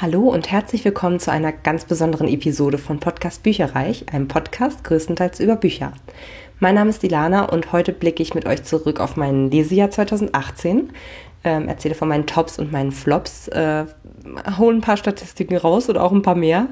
[0.00, 5.40] Hallo und herzlich willkommen zu einer ganz besonderen Episode von Podcast Bücherreich, einem Podcast größtenteils
[5.40, 5.92] über Bücher.
[6.60, 10.92] Mein Name ist Ilana und heute blicke ich mit euch zurück auf mein Lesejahr 2018,
[11.42, 13.86] ähm, erzähle von meinen Tops und meinen Flops, äh,
[14.56, 16.68] hole ein paar Statistiken raus oder auch ein paar mehr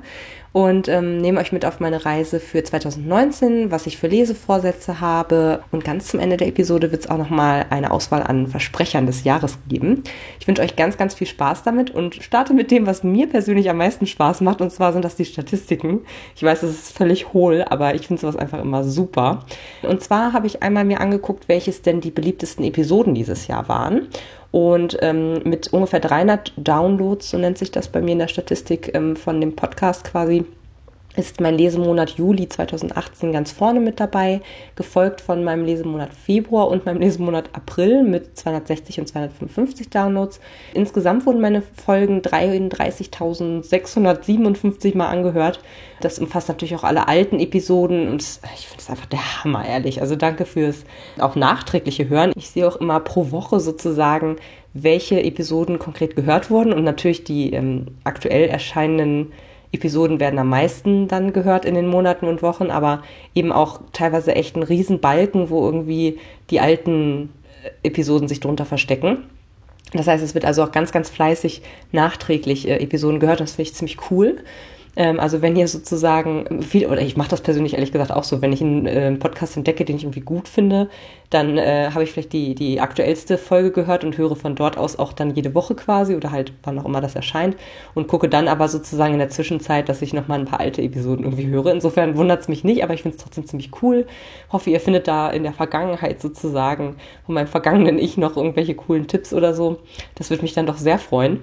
[0.56, 5.62] und ähm, nehme euch mit auf meine Reise für 2019, was ich für Lesevorsätze habe.
[5.70, 9.24] Und ganz zum Ende der Episode wird es auch nochmal eine Auswahl an Versprechern des
[9.24, 10.02] Jahres geben.
[10.40, 13.68] Ich wünsche euch ganz, ganz viel Spaß damit und starte mit dem, was mir persönlich
[13.68, 14.62] am meisten Spaß macht.
[14.62, 16.00] Und zwar sind das die Statistiken.
[16.34, 19.44] Ich weiß, es ist völlig hohl, aber ich finde sowas einfach immer super.
[19.82, 24.08] Und zwar habe ich einmal mir angeguckt, welches denn die beliebtesten Episoden dieses Jahr waren.
[24.56, 28.90] Und ähm, mit ungefähr 300 Downloads, so nennt sich das bei mir in der Statistik
[28.94, 30.45] ähm, von dem Podcast quasi,
[31.16, 34.42] ist mein Lesemonat Juli 2018 ganz vorne mit dabei,
[34.76, 40.38] gefolgt von meinem Lesemonat Februar und meinem Lesemonat April mit 260 und 255 Downloads.
[40.74, 45.58] Insgesamt wurden meine Folgen 33.657 Mal angehört.
[46.00, 50.02] Das umfasst natürlich auch alle alten Episoden und ich finde es einfach der Hammer, ehrlich.
[50.02, 50.84] Also danke fürs
[51.18, 52.32] auch nachträgliche Hören.
[52.36, 54.36] Ich sehe auch immer pro Woche sozusagen,
[54.74, 59.32] welche Episoden konkret gehört wurden und natürlich die ähm, aktuell erscheinenden
[59.72, 63.02] Episoden werden am meisten dann gehört in den Monaten und Wochen, aber
[63.34, 66.18] eben auch teilweise echt ein Riesenbalken, wo irgendwie
[66.50, 67.30] die alten
[67.64, 69.24] äh, Episoden sich drunter verstecken.
[69.92, 71.62] Das heißt, es wird also auch ganz, ganz fleißig
[71.92, 73.40] nachträglich äh, Episoden gehört.
[73.40, 74.38] Das finde ich ziemlich cool.
[74.96, 78.42] Ähm, also wenn ihr sozusagen viel, oder ich mache das persönlich ehrlich gesagt auch so,
[78.42, 80.88] wenn ich einen äh, Podcast entdecke, den ich irgendwie gut finde,
[81.30, 84.98] dann äh, habe ich vielleicht die, die aktuellste Folge gehört und höre von dort aus
[84.98, 87.56] auch dann jede Woche quasi oder halt wann auch immer das erscheint
[87.94, 91.24] und gucke dann aber sozusagen in der Zwischenzeit, dass ich nochmal ein paar alte Episoden
[91.24, 91.72] irgendwie höre.
[91.72, 94.06] Insofern wundert es mich nicht, aber ich finde es trotzdem ziemlich cool.
[94.50, 96.96] Hoffe, ihr findet da in der Vergangenheit sozusagen
[97.26, 99.80] von meinem vergangenen Ich noch irgendwelche coolen Tipps oder so.
[100.14, 101.40] Das würde mich dann doch sehr freuen.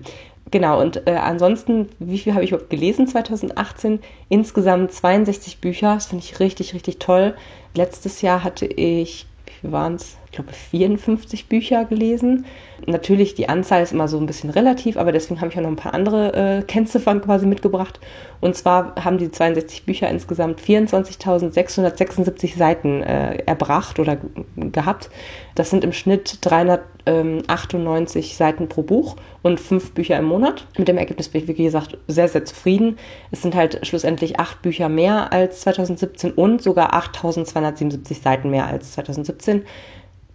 [0.51, 3.99] Genau, und äh, ansonsten, wie viel habe ich überhaupt gelesen 2018?
[4.29, 7.35] Insgesamt 62 Bücher, das finde ich richtig, richtig toll.
[7.73, 9.25] Letztes Jahr hatte ich,
[9.61, 10.17] wie waren es?
[10.33, 12.47] Ich glaube, 54 Bücher gelesen.
[12.87, 15.69] Natürlich, die Anzahl ist immer so ein bisschen relativ, aber deswegen habe ich auch noch
[15.69, 17.99] ein paar andere äh, Kennziffern quasi mitgebracht.
[18.41, 24.17] Und zwar haben die 62 Bücher insgesamt 24.676 Seiten äh, erbracht oder
[24.55, 25.11] gehabt.
[25.53, 30.65] Das sind im Schnitt 398 Seiten pro Buch und fünf Bücher im Monat.
[30.77, 32.97] Mit dem Ergebnis bin ich, wie gesagt, sehr, sehr zufrieden.
[33.29, 38.93] Es sind halt schlussendlich acht Bücher mehr als 2017 und sogar 8.277 Seiten mehr als
[38.93, 39.61] 2017.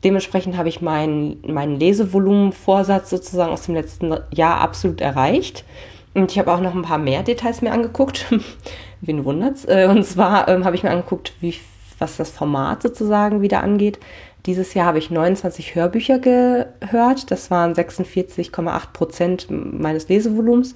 [0.05, 5.65] Dementsprechend habe ich meinen, meinen Lesevolumenvorsatz sozusagen aus dem letzten Jahr absolut erreicht.
[6.15, 8.27] Und ich habe auch noch ein paar mehr Details mir angeguckt.
[9.01, 9.65] Wen wundert's?
[9.65, 11.55] Äh, und zwar ähm, habe ich mir angeguckt, wie,
[11.99, 13.99] was das Format sozusagen wieder angeht.
[14.47, 17.31] Dieses Jahr habe ich 29 Hörbücher gehört.
[17.31, 20.75] Das waren 46,8 Prozent meines Lesevolumens.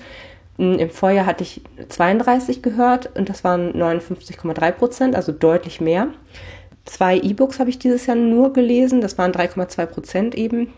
[0.59, 6.09] Im Vorjahr hatte ich 32 gehört und das waren 59,3 Prozent, also deutlich mehr.
[6.85, 10.73] Zwei E-Books habe ich dieses Jahr nur gelesen, das waren 3,2 Prozent eben.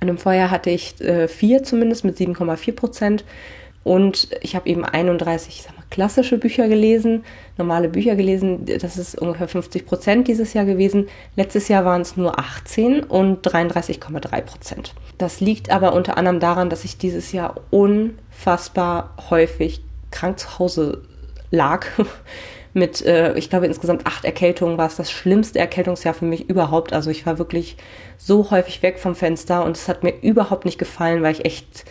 [0.00, 3.24] Und im Vorjahr hatte ich äh, vier zumindest mit 7,4 Prozent.
[3.82, 7.24] Und ich habe eben 31, ich sag mal, klassische Bücher gelesen,
[7.56, 8.66] normale Bücher gelesen.
[8.66, 11.08] Das ist ungefähr 50 Prozent dieses Jahr gewesen.
[11.34, 14.94] Letztes Jahr waren es nur 18 und 33,3 Prozent.
[15.18, 21.02] Das liegt aber unter anderem daran, dass ich dieses Jahr unfassbar häufig krank zu Hause
[21.50, 21.86] lag
[22.72, 26.92] mit, äh, ich glaube, insgesamt acht Erkältungen war es das schlimmste Erkältungsjahr für mich überhaupt.
[26.92, 27.76] Also ich war wirklich
[28.16, 31.84] so häufig weg vom Fenster und es hat mir überhaupt nicht gefallen, weil ich echt,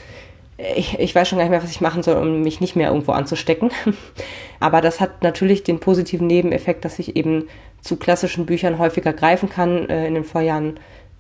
[0.58, 2.90] ich, ich weiß schon gar nicht mehr, was ich machen soll, um mich nicht mehr
[2.90, 3.72] irgendwo anzustecken.
[4.60, 7.48] Aber das hat natürlich den positiven Nebeneffekt, dass ich eben
[7.82, 9.90] zu klassischen Büchern häufiger greifen kann.
[9.90, 10.80] Äh, in den Vorjahren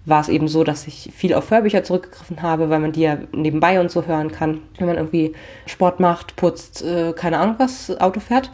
[0.10, 3.18] war es eben so, dass ich viel auf Hörbücher zurückgegriffen habe, weil man die ja
[3.32, 5.34] nebenbei und so hören kann, wenn man irgendwie
[5.66, 8.52] Sport macht, putzt, äh, keine Ahnung was, Auto fährt.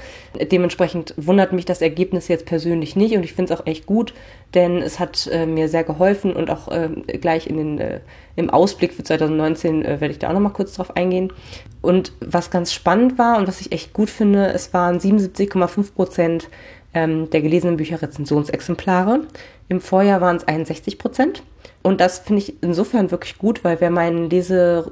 [0.51, 4.13] Dementsprechend wundert mich das Ergebnis jetzt persönlich nicht und ich finde es auch echt gut,
[4.53, 6.89] denn es hat äh, mir sehr geholfen und auch äh,
[7.19, 7.99] gleich in den, äh,
[8.35, 11.31] im Ausblick für 2019 äh, werde ich da auch nochmal kurz drauf eingehen.
[11.81, 16.49] Und was ganz spannend war und was ich echt gut finde, es waren 77,5 Prozent
[16.95, 19.21] ähm, der gelesenen Bücher Rezensionsexemplare.
[19.67, 21.43] Im Vorjahr waren es 61 Prozent.
[21.83, 24.91] Und das finde ich insofern wirklich gut, weil wer meinen Lese-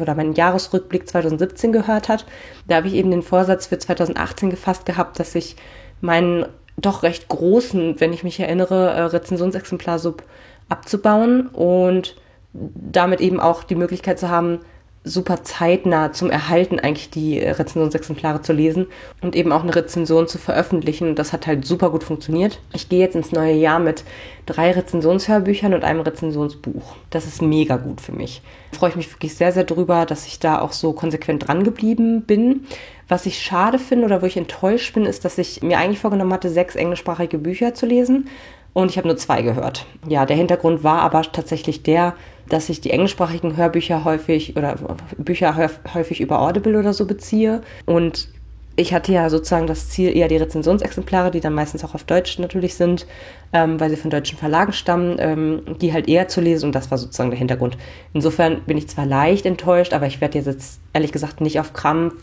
[0.00, 2.26] oder meinen Jahresrückblick 2017 gehört hat,
[2.66, 5.54] da habe ich eben den Vorsatz für 2018 gefasst gehabt, dass ich
[6.00, 6.46] meinen
[6.76, 10.24] doch recht großen, wenn ich mich erinnere, äh, Rezensionsexemplar-Sub
[10.68, 12.16] abzubauen und
[12.54, 14.60] damit eben auch die Möglichkeit zu haben,
[15.04, 18.86] super zeitnah zum Erhalten eigentlich die Rezensionsexemplare zu lesen
[19.20, 21.16] und eben auch eine Rezension zu veröffentlichen.
[21.16, 22.60] Das hat halt super gut funktioniert.
[22.72, 24.04] Ich gehe jetzt ins neue Jahr mit
[24.46, 26.96] drei Rezensionshörbüchern und einem Rezensionsbuch.
[27.10, 28.42] Das ist mega gut für mich.
[28.70, 31.64] Da freue ich mich wirklich sehr, sehr drüber, dass ich da auch so konsequent dran
[31.64, 32.66] geblieben bin.
[33.08, 36.32] Was ich schade finde oder wo ich enttäuscht bin, ist, dass ich mir eigentlich vorgenommen
[36.32, 38.28] hatte, sechs englischsprachige Bücher zu lesen
[38.72, 39.86] und ich habe nur zwei gehört.
[40.08, 42.14] Ja, der Hintergrund war aber tatsächlich der,
[42.48, 44.76] dass ich die englischsprachigen Hörbücher häufig oder
[45.18, 48.28] Bücher häufig über Audible oder so beziehe und
[48.74, 52.38] ich hatte ja sozusagen das Ziel, eher die Rezensionsexemplare, die dann meistens auch auf Deutsch
[52.38, 53.06] natürlich sind,
[53.52, 56.90] ähm, weil sie von deutschen Verlagen stammen, ähm, die halt eher zu lesen und das
[56.90, 57.76] war sozusagen der Hintergrund.
[58.14, 62.14] Insofern bin ich zwar leicht enttäuscht, aber ich werde jetzt ehrlich gesagt nicht auf Krampf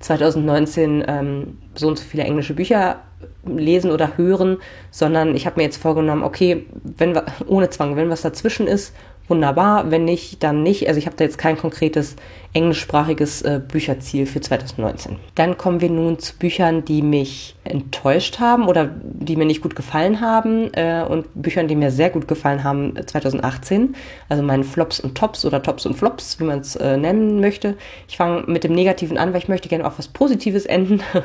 [0.00, 3.00] 2019 ähm, so und so viele englische Bücher
[3.44, 4.58] lesen oder hören,
[4.90, 8.94] sondern ich habe mir jetzt vorgenommen, okay, wenn ohne Zwang, wenn was dazwischen ist,
[9.28, 10.88] wunderbar, wenn nicht, dann nicht.
[10.88, 12.16] Also ich habe da jetzt kein konkretes
[12.52, 15.16] englischsprachiges äh, Bücherziel für 2019.
[15.36, 19.76] Dann kommen wir nun zu Büchern, die mich enttäuscht haben oder die mir nicht gut
[19.76, 23.94] gefallen haben äh, und Büchern, die mir sehr gut gefallen haben 2018.
[24.28, 27.76] Also meinen Flops und Tops oder Tops und Flops, wie man es äh, nennen möchte.
[28.08, 31.00] Ich fange mit dem Negativen an, weil ich möchte gerne auf was Positives enden.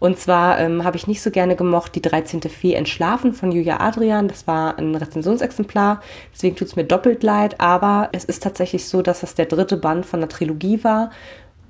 [0.00, 2.42] Und zwar ähm, habe ich nicht so gerne gemocht die 13.
[2.42, 4.28] Fee Entschlafen von Julia Adrian.
[4.28, 6.02] Das war ein Rezensionsexemplar,
[6.34, 7.58] deswegen tut es mir doppelt leid.
[7.58, 11.10] Aber es ist tatsächlich so, dass das der dritte Band von der Trilogie Trilogie war.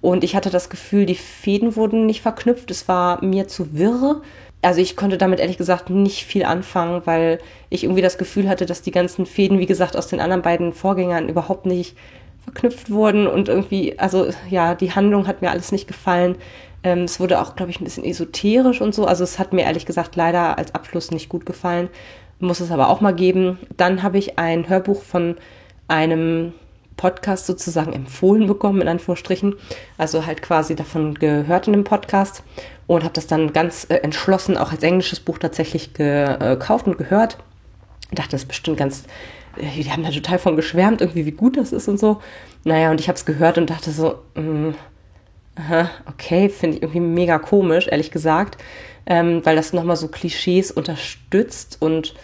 [0.00, 2.70] Und ich hatte das Gefühl, die Fäden wurden nicht verknüpft.
[2.70, 4.20] Es war mir zu wirr.
[4.60, 7.38] Also ich konnte damit ehrlich gesagt nicht viel anfangen, weil
[7.70, 10.72] ich irgendwie das Gefühl hatte, dass die ganzen Fäden, wie gesagt, aus den anderen beiden
[10.72, 11.96] Vorgängern überhaupt nicht
[12.42, 16.36] verknüpft wurden und irgendwie, also ja, die Handlung hat mir alles nicht gefallen.
[16.82, 19.06] Ähm, es wurde auch, glaube ich, ein bisschen esoterisch und so.
[19.06, 21.88] Also es hat mir ehrlich gesagt leider als Abschluss nicht gut gefallen.
[22.40, 23.58] Muss es aber auch mal geben.
[23.78, 25.36] Dann habe ich ein Hörbuch von
[25.88, 26.52] einem
[26.96, 29.54] Podcast sozusagen empfohlen bekommen, in Anführungsstrichen.
[29.98, 32.42] Also halt quasi davon gehört in dem Podcast
[32.86, 37.38] und habe das dann ganz äh, entschlossen auch als englisches Buch tatsächlich gekauft und gehört.
[38.10, 39.04] Ich dachte, das ist bestimmt ganz,
[39.56, 42.20] äh, die haben da total von geschwärmt, irgendwie wie gut das ist und so.
[42.64, 44.74] Naja, und ich habe es gehört und dachte so, mh, mm,
[45.56, 48.58] aha, okay, finde ich irgendwie mega komisch, ehrlich gesagt,
[49.06, 52.14] ähm, weil das nochmal so Klischees unterstützt und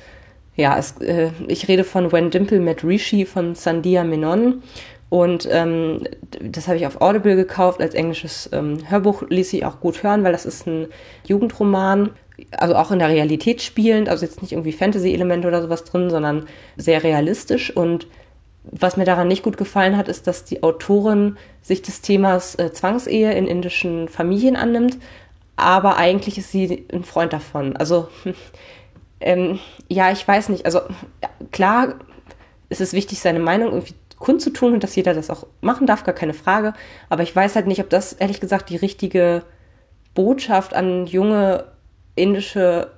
[0.56, 4.62] ja, es, äh, ich rede von When Dimple Met Rishi von Sandia Menon.
[5.08, 6.04] Und ähm,
[6.40, 10.22] das habe ich auf Audible gekauft als englisches ähm, Hörbuch, ließ sich auch gut hören,
[10.22, 10.86] weil das ist ein
[11.26, 12.10] Jugendroman,
[12.52, 16.46] also auch in der Realität spielend, also jetzt nicht irgendwie Fantasy-Elemente oder sowas drin, sondern
[16.76, 17.76] sehr realistisch.
[17.76, 18.06] Und
[18.62, 22.72] was mir daran nicht gut gefallen hat, ist, dass die Autorin sich des Themas äh,
[22.72, 24.98] Zwangsehe in indischen Familien annimmt,
[25.56, 27.76] aber eigentlich ist sie ein Freund davon.
[27.76, 28.08] Also
[29.20, 29.58] ähm,
[29.88, 30.64] ja, ich weiß nicht.
[30.64, 30.80] Also
[31.52, 31.94] klar
[32.68, 36.14] ist es wichtig, seine Meinung irgendwie kundzutun und dass jeder das auch machen darf, gar
[36.14, 36.74] keine Frage.
[37.08, 39.42] Aber ich weiß halt nicht, ob das ehrlich gesagt die richtige
[40.14, 41.64] Botschaft an junge
[42.14, 42.90] indische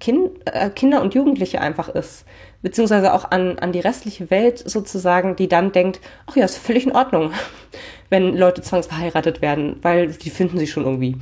[0.00, 2.24] kind, äh, Kinder und Jugendliche einfach ist.
[2.62, 6.86] Beziehungsweise auch an, an die restliche Welt sozusagen, die dann denkt, ach ja, ist völlig
[6.86, 7.32] in Ordnung,
[8.08, 11.16] wenn Leute zwangsverheiratet werden, weil die finden sie schon irgendwie.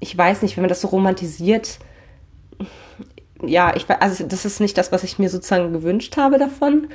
[0.00, 1.78] Ich weiß nicht, wenn man das so romantisiert,
[3.42, 6.88] ja, ich also das ist nicht das, was ich mir sozusagen gewünscht habe davon.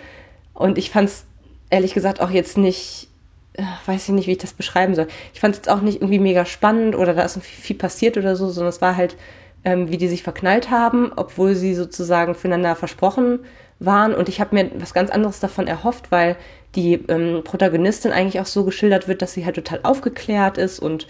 [0.53, 1.25] Und ich fand es
[1.69, 3.09] ehrlich gesagt auch jetzt nicht,
[3.53, 5.07] äh, weiß ich nicht, wie ich das beschreiben soll.
[5.33, 8.35] Ich fand es jetzt auch nicht irgendwie mega spannend oder da ist viel, passiert oder
[8.35, 9.15] so, sondern es war halt,
[9.63, 13.39] ähm, wie die sich verknallt haben, obwohl sie sozusagen füreinander versprochen
[13.79, 14.13] waren.
[14.13, 16.35] Und ich habe mir was ganz anderes davon erhofft, weil
[16.75, 21.07] die ähm, Protagonistin eigentlich auch so geschildert wird, dass sie halt total aufgeklärt ist und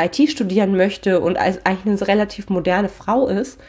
[0.00, 3.60] IT studieren möchte und eigentlich eine relativ moderne Frau ist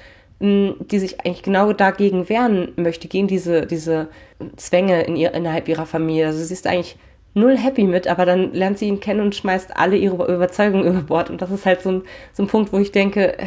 [0.43, 4.09] die sich eigentlich genau dagegen wehren möchte, gegen diese, diese
[4.57, 6.27] Zwänge in ihr, innerhalb ihrer Familie.
[6.27, 6.97] Also sie ist eigentlich
[7.33, 11.01] null happy mit, aber dann lernt sie ihn kennen und schmeißt alle ihre Überzeugungen über
[11.01, 11.29] Bord.
[11.29, 12.01] Und das ist halt so ein,
[12.33, 13.45] so ein Punkt, wo ich denke, äh,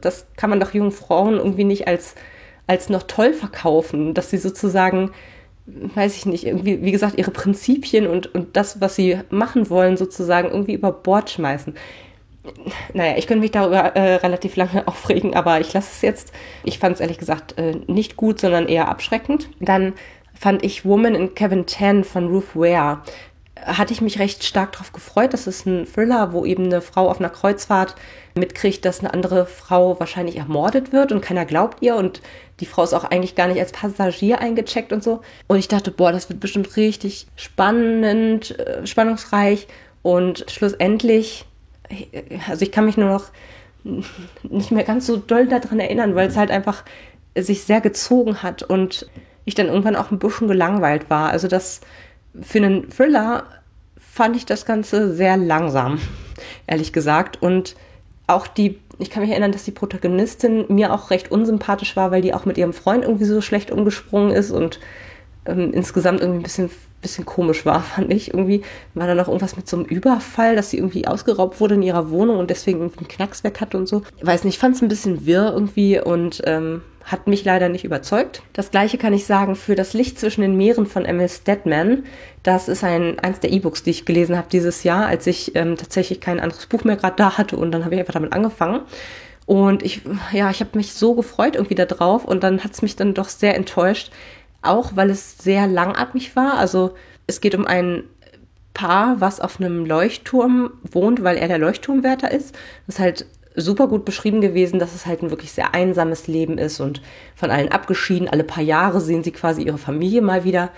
[0.00, 2.14] das, kann man doch jungen Frauen irgendwie nicht als,
[2.66, 5.12] als noch toll verkaufen, dass sie sozusagen,
[5.64, 9.96] weiß ich nicht, irgendwie, wie gesagt, ihre Prinzipien und, und das, was sie machen wollen,
[9.96, 11.74] sozusagen irgendwie über Bord schmeißen
[12.92, 16.32] naja, ich könnte mich darüber äh, relativ lange aufregen, aber ich lasse es jetzt.
[16.64, 19.48] Ich fand es ehrlich gesagt äh, nicht gut, sondern eher abschreckend.
[19.60, 19.94] Dann
[20.34, 23.02] fand ich Woman in Kevin 10 von Ruth Ware.
[23.64, 25.32] Hatte ich mich recht stark darauf gefreut.
[25.32, 27.94] Das ist ein Thriller, wo eben eine Frau auf einer Kreuzfahrt
[28.34, 32.20] mitkriegt, dass eine andere Frau wahrscheinlich ermordet wird und keiner glaubt ihr und
[32.60, 35.22] die Frau ist auch eigentlich gar nicht als Passagier eingecheckt und so.
[35.46, 39.66] Und ich dachte, boah, das wird bestimmt richtig spannend, äh, spannungsreich
[40.02, 41.46] und schlussendlich
[42.48, 43.24] also ich kann mich nur noch
[44.42, 46.84] nicht mehr ganz so doll daran erinnern, weil es halt einfach
[47.36, 49.08] sich sehr gezogen hat und
[49.44, 51.30] ich dann irgendwann auch ein bisschen gelangweilt war.
[51.30, 51.80] Also das
[52.40, 53.44] für einen Thriller
[53.98, 56.00] fand ich das Ganze sehr langsam,
[56.66, 57.42] ehrlich gesagt.
[57.42, 57.76] Und
[58.26, 62.22] auch die, ich kann mich erinnern, dass die Protagonistin mir auch recht unsympathisch war, weil
[62.22, 64.80] die auch mit ihrem Freund irgendwie so schlecht umgesprungen ist und
[65.46, 68.32] ähm, insgesamt irgendwie ein bisschen bisschen komisch war, fand ich.
[68.32, 68.62] Irgendwie
[68.94, 72.10] war da noch irgendwas mit so einem Überfall, dass sie irgendwie ausgeraubt wurde in ihrer
[72.10, 74.02] Wohnung und deswegen irgendwie einen Knacks weg hatte und so.
[74.20, 77.84] Weiß nicht, ich fand es ein bisschen wirr irgendwie und ähm, hat mich leider nicht
[77.84, 78.42] überzeugt.
[78.52, 82.04] Das gleiche kann ich sagen für Das Licht zwischen den Meeren von Emil Stedman.
[82.42, 85.76] Das ist ein, eins der E-Books, die ich gelesen habe dieses Jahr, als ich ähm,
[85.76, 88.80] tatsächlich kein anderes Buch mehr gerade da hatte und dann habe ich einfach damit angefangen.
[89.46, 92.82] Und ich, ja, ich habe mich so gefreut irgendwie da drauf und dann hat es
[92.82, 94.10] mich dann doch sehr enttäuscht,
[94.68, 96.54] auch weil es sehr langatmig war.
[96.54, 96.94] Also
[97.26, 98.04] es geht um ein
[98.74, 102.54] Paar, was auf einem Leuchtturm wohnt, weil er der Leuchtturmwärter ist.
[102.86, 106.58] Das ist halt super gut beschrieben gewesen, dass es halt ein wirklich sehr einsames Leben
[106.58, 107.00] ist und
[107.34, 108.28] von allen abgeschieden.
[108.28, 110.70] Alle paar Jahre sehen sie quasi ihre Familie mal wieder.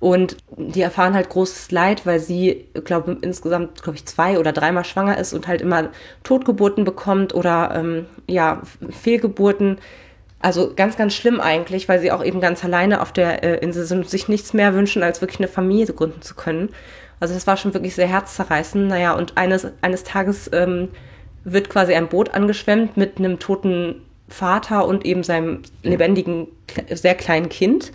[0.00, 4.84] Und die erfahren halt großes Leid, weil sie, glaube insgesamt, glaube ich, zwei oder dreimal
[4.84, 5.88] schwanger ist und halt immer
[6.22, 9.78] Totgeburten bekommt oder ähm, ja, Fehlgeburten
[10.40, 13.84] also ganz, ganz schlimm eigentlich, weil sie auch eben ganz alleine auf der äh, Insel
[13.84, 16.68] sind und sich nichts mehr wünschen, als wirklich eine Familie gründen zu können.
[17.20, 18.88] Also das war schon wirklich sehr herzzerreißend.
[18.88, 20.88] Naja, und eines, eines Tages ähm,
[21.44, 26.46] wird quasi ein Boot angeschwemmt mit einem toten Vater und eben seinem lebendigen,
[26.90, 27.92] sehr kleinen Kind,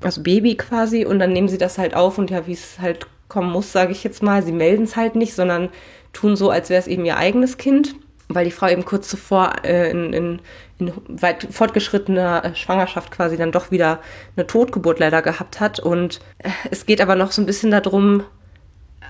[0.00, 1.04] also Baby quasi.
[1.04, 3.92] Und dann nehmen sie das halt auf und ja, wie es halt kommen muss, sage
[3.92, 5.70] ich jetzt mal, sie melden es halt nicht, sondern
[6.12, 7.94] tun so, als wäre es eben ihr eigenes Kind
[8.34, 10.40] weil die Frau eben kurz zuvor äh, in, in,
[10.78, 14.00] in weit fortgeschrittener Schwangerschaft quasi dann doch wieder
[14.36, 15.80] eine Totgeburt leider gehabt hat.
[15.80, 18.22] Und äh, es geht aber noch so ein bisschen darum,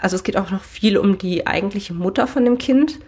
[0.01, 2.99] also es geht auch noch viel um die eigentliche Mutter von dem Kind,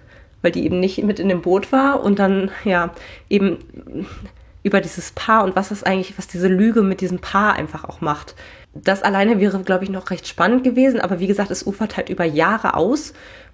[0.42, 2.90] weil die eben nicht mit in dem Boot war und dann ja
[3.30, 3.58] eben
[4.62, 8.00] über dieses Paar und was das eigentlich, was diese Lüge mit diesem Paar einfach auch
[8.00, 8.34] macht.
[8.74, 12.08] Das alleine wäre, glaube ich, noch recht spannend gewesen, aber wie gesagt, es ufert halt
[12.08, 13.12] über Jahre aus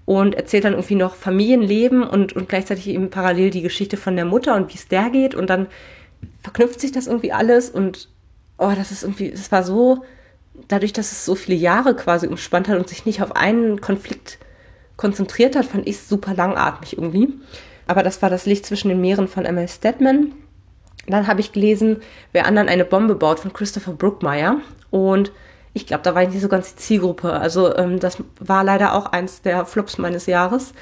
[0.09, 4.25] und erzählt dann irgendwie noch Familienleben und, und gleichzeitig eben parallel die Geschichte von der
[4.25, 5.67] Mutter und wie es der geht und dann
[6.41, 8.09] verknüpft sich das irgendwie alles und
[8.57, 10.07] oh, das ist irgendwie, das war so,
[10.67, 14.39] dadurch, dass es so viele Jahre quasi umspannt hat und sich nicht auf einen Konflikt
[14.97, 17.29] konzentriert hat, fand ich es super langatmig irgendwie.
[17.87, 20.33] Aber das war das Licht zwischen den Meeren von Emily Stedman.
[21.07, 21.99] Dann habe ich gelesen,
[22.33, 24.57] Wer anderen eine Bombe baut von Christopher Brookmeyer.
[24.89, 25.33] Und
[25.75, 27.33] ich glaube, da war ich nicht so ganz die Zielgruppe.
[27.33, 30.73] Also ähm, das war leider auch eins der Flops meines Jahres,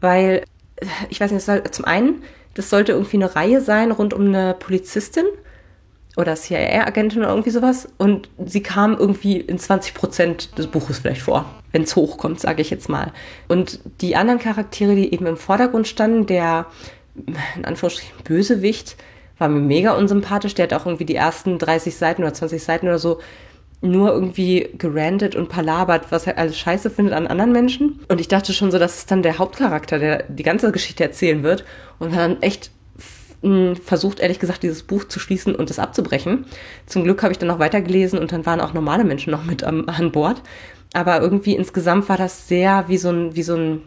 [0.00, 0.44] weil
[0.76, 2.22] äh, ich weiß nicht, zum einen,
[2.54, 5.26] das sollte irgendwie eine Reihe sein rund um eine Polizistin
[6.16, 11.20] oder CIA-Agentin oder irgendwie sowas und sie kam irgendwie in 20 Prozent des Buches vielleicht
[11.20, 13.12] vor, wenn es hochkommt, sage ich jetzt mal.
[13.48, 16.66] Und die anderen Charaktere, die eben im Vordergrund standen, der
[17.56, 18.96] in Anführungsstrichen Bösewicht,
[19.38, 20.54] war mir mega unsympathisch.
[20.54, 23.20] Der hat auch irgendwie die ersten 30 Seiten oder 20 Seiten oder so
[23.86, 28.00] nur irgendwie gerantet und palabert, was er alles scheiße findet an anderen Menschen.
[28.08, 31.42] Und ich dachte schon so, das ist dann der Hauptcharakter, der die ganze Geschichte erzählen
[31.42, 31.64] wird.
[31.98, 32.70] Und dann echt
[33.84, 36.46] versucht, ehrlich gesagt, dieses Buch zu schließen und es abzubrechen.
[36.86, 39.62] Zum Glück habe ich dann noch weitergelesen und dann waren auch normale Menschen noch mit
[39.62, 40.42] am, an Bord.
[40.94, 43.82] Aber irgendwie insgesamt war das sehr wie so ein, wie so ein,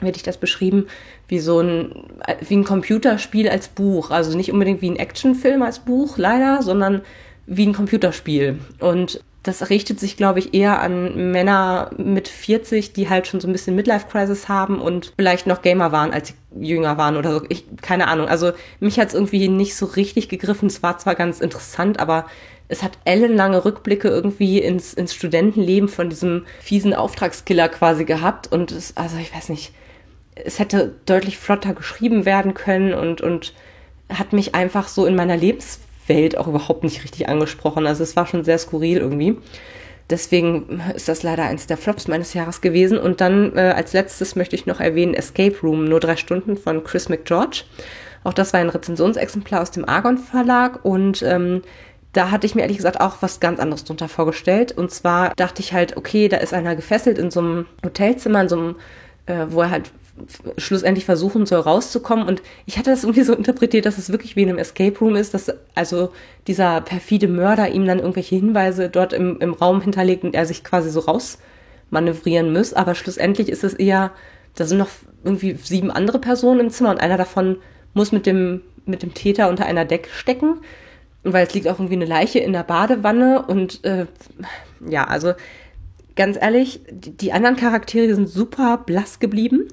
[0.00, 0.86] wie hätte ich das beschrieben,
[1.28, 2.04] wie so ein,
[2.40, 4.10] wie ein Computerspiel als Buch.
[4.10, 7.02] Also nicht unbedingt wie ein Actionfilm als Buch, leider, sondern
[7.46, 8.58] wie ein Computerspiel.
[8.80, 13.46] Und das richtet sich, glaube ich, eher an Männer mit 40, die halt schon so
[13.46, 17.46] ein bisschen Midlife-Crisis haben und vielleicht noch Gamer waren, als sie jünger waren oder so.
[17.48, 18.28] Ich, keine Ahnung.
[18.28, 20.66] Also mich hat es irgendwie nicht so richtig gegriffen.
[20.66, 22.26] Es war zwar ganz interessant, aber
[22.68, 28.50] es hat ellenlange Rückblicke irgendwie ins, ins Studentenleben von diesem fiesen Auftragskiller quasi gehabt.
[28.50, 29.72] Und es, also ich weiß nicht,
[30.34, 33.54] es hätte deutlich flotter geschrieben werden können und, und
[34.12, 37.86] hat mich einfach so in meiner Lebens Welt auch überhaupt nicht richtig angesprochen.
[37.86, 39.36] Also es war schon sehr skurril irgendwie.
[40.08, 42.96] Deswegen ist das leider eins der Flops meines Jahres gewesen.
[42.98, 46.84] Und dann äh, als letztes möchte ich noch erwähnen Escape Room, nur drei Stunden von
[46.84, 47.64] Chris McGeorge.
[48.22, 51.62] Auch das war ein Rezensionsexemplar aus dem Argon Verlag und ähm,
[52.12, 54.72] da hatte ich mir ehrlich gesagt auch was ganz anderes drunter vorgestellt.
[54.72, 58.48] Und zwar dachte ich halt, okay, da ist einer gefesselt in so einem Hotelzimmer, in
[58.48, 58.76] so einem,
[59.26, 59.92] äh, wo er halt
[60.58, 62.26] schlussendlich versuchen soll rauszukommen.
[62.26, 65.16] Und ich hatte das irgendwie so interpretiert, dass es wirklich wie in einem Escape Room
[65.16, 66.12] ist, dass also
[66.46, 70.64] dieser perfide Mörder ihm dann irgendwelche Hinweise dort im, im Raum hinterlegt und er sich
[70.64, 72.72] quasi so rausmanövrieren muss.
[72.72, 74.12] Aber schlussendlich ist es eher,
[74.54, 74.90] da sind noch
[75.24, 77.58] irgendwie sieben andere Personen im Zimmer und einer davon
[77.94, 80.58] muss mit dem, mit dem Täter unter einer Decke stecken.
[81.24, 84.06] Weil es liegt auch irgendwie eine Leiche in der Badewanne und äh,
[84.88, 85.32] ja, also
[86.14, 89.68] ganz ehrlich, die anderen Charaktere sind super blass geblieben.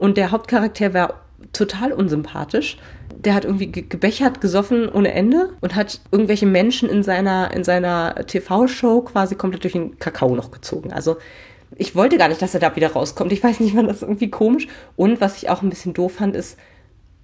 [0.00, 1.20] Und der Hauptcharakter war
[1.52, 2.78] total unsympathisch.
[3.14, 8.14] Der hat irgendwie gebechert, gesoffen ohne Ende und hat irgendwelche Menschen in seiner, in seiner
[8.14, 10.90] TV-Show quasi komplett durch den Kakao noch gezogen.
[10.90, 11.18] Also
[11.76, 13.30] ich wollte gar nicht, dass er da wieder rauskommt.
[13.30, 14.68] Ich weiß nicht, wann das irgendwie komisch.
[14.96, 16.56] Und was ich auch ein bisschen doof fand, ist,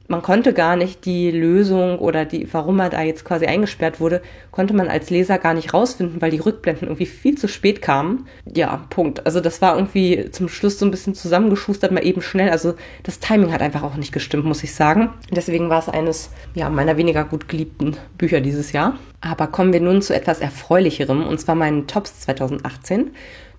[0.08, 4.22] man konnte gar nicht die Lösung oder die, warum er da jetzt quasi eingesperrt wurde,
[4.50, 8.26] konnte man als Leser gar nicht rausfinden, weil die Rückblenden irgendwie viel zu spät kamen.
[8.52, 9.26] Ja, Punkt.
[9.26, 12.50] Also das war irgendwie zum Schluss so ein bisschen zusammengeschustert, mal eben schnell.
[12.50, 15.10] Also das Timing hat einfach auch nicht gestimmt, muss ich sagen.
[15.30, 18.98] Deswegen war es eines ja, meiner weniger gut geliebten Bücher dieses Jahr.
[19.20, 23.10] Aber kommen wir nun zu etwas Erfreulicherem, und zwar meinen Tops 2018.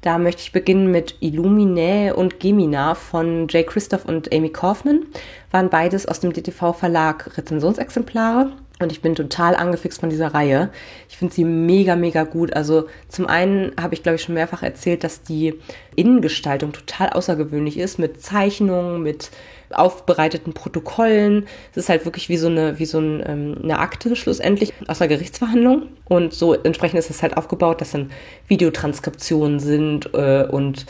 [0.02, 5.06] Da möchte ich beginnen mit Illuminae und Gemina von Jay Christoph und Amy Kaufman.
[5.52, 8.52] Waren beides aus dem DTV Verlag Rezensionsexemplare.
[8.80, 10.70] Und ich bin total angefixt von dieser Reihe.
[11.10, 12.54] Ich finde sie mega, mega gut.
[12.54, 15.56] Also zum einen habe ich, glaube ich, schon mehrfach erzählt, dass die
[15.96, 19.32] Innengestaltung total außergewöhnlich ist mit Zeichnungen, mit
[19.72, 21.48] aufbereiteten Protokollen.
[21.72, 25.02] Es ist halt wirklich wie so eine, wie so ein, ähm, eine Akte schlussendlich aus
[25.02, 25.84] einer Gerichtsverhandlung.
[26.06, 28.12] Und so entsprechend ist es halt aufgebaut, dass dann
[28.48, 30.86] Videotranskriptionen sind äh, und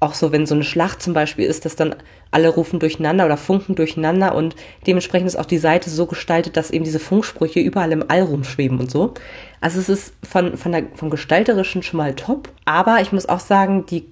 [0.00, 1.96] auch so, wenn so eine Schlacht zum Beispiel ist, dass dann
[2.30, 4.54] alle rufen durcheinander oder funken durcheinander und
[4.86, 8.78] dementsprechend ist auch die Seite so gestaltet, dass eben diese Funksprüche überall im All rumschweben
[8.78, 9.14] und so.
[9.60, 12.48] Also es ist von, von der, vom Gestalterischen schon mal top.
[12.64, 14.06] Aber ich muss auch sagen, die,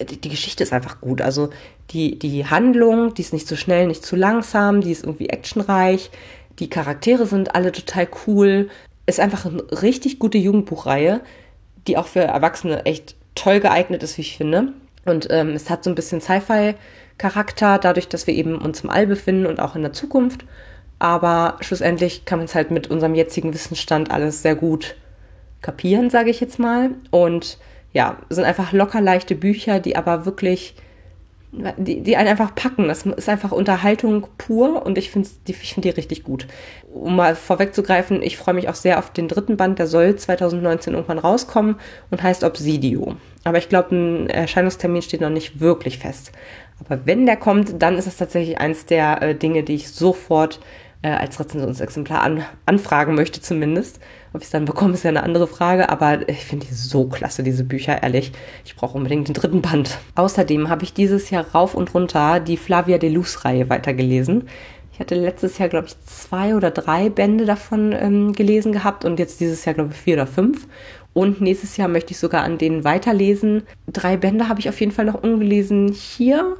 [0.00, 1.22] die Geschichte ist einfach gut.
[1.22, 1.50] Also
[1.90, 6.10] die, die Handlung, die ist nicht zu schnell, nicht zu langsam, die ist irgendwie actionreich.
[6.58, 8.70] Die Charaktere sind alle total cool.
[9.06, 11.20] Ist einfach eine richtig gute Jugendbuchreihe,
[11.86, 14.72] die auch für Erwachsene echt toll geeignet ist, wie ich finde.
[15.04, 19.06] Und ähm, es hat so ein bisschen Sci-Fi-Charakter, dadurch, dass wir eben uns im All
[19.06, 20.44] befinden und auch in der Zukunft.
[20.98, 24.96] Aber schlussendlich kann man es halt mit unserem jetzigen Wissensstand alles sehr gut
[25.62, 26.90] kapieren, sage ich jetzt mal.
[27.10, 27.58] Und
[27.92, 30.74] ja, sind einfach locker leichte Bücher, die aber wirklich,
[31.52, 32.88] die, die einen einfach packen.
[32.88, 36.46] Das ist einfach Unterhaltung pur und ich finde die, find die richtig gut.
[36.92, 40.94] Um mal vorwegzugreifen, ich freue mich auch sehr auf den dritten Band, der soll 2019
[40.94, 41.76] irgendwann rauskommen
[42.10, 43.16] und heißt Obsidio.
[43.44, 46.32] Aber ich glaube, ein Erscheinungstermin steht noch nicht wirklich fest.
[46.84, 50.60] Aber wenn der kommt, dann ist es tatsächlich eins der äh, Dinge, die ich sofort
[51.02, 54.00] äh, als Rezensionsexemplar an, anfragen möchte zumindest.
[54.32, 57.06] Ob ich es dann bekomme, ist ja eine andere Frage, aber ich finde die so
[57.06, 58.30] klasse, diese Bücher, ehrlich.
[58.64, 59.98] Ich brauche unbedingt den dritten Band.
[60.14, 64.48] Außerdem habe ich dieses Jahr rauf und runter die Flavia de Luz-Reihe weitergelesen.
[64.92, 69.18] Ich hatte letztes Jahr, glaube ich, zwei oder drei Bände davon ähm, gelesen gehabt und
[69.18, 70.68] jetzt dieses Jahr, glaube ich, vier oder fünf.
[71.12, 73.64] Und nächstes Jahr möchte ich sogar an denen weiterlesen.
[73.88, 76.56] Drei Bände habe ich auf jeden Fall noch ungelesen hier.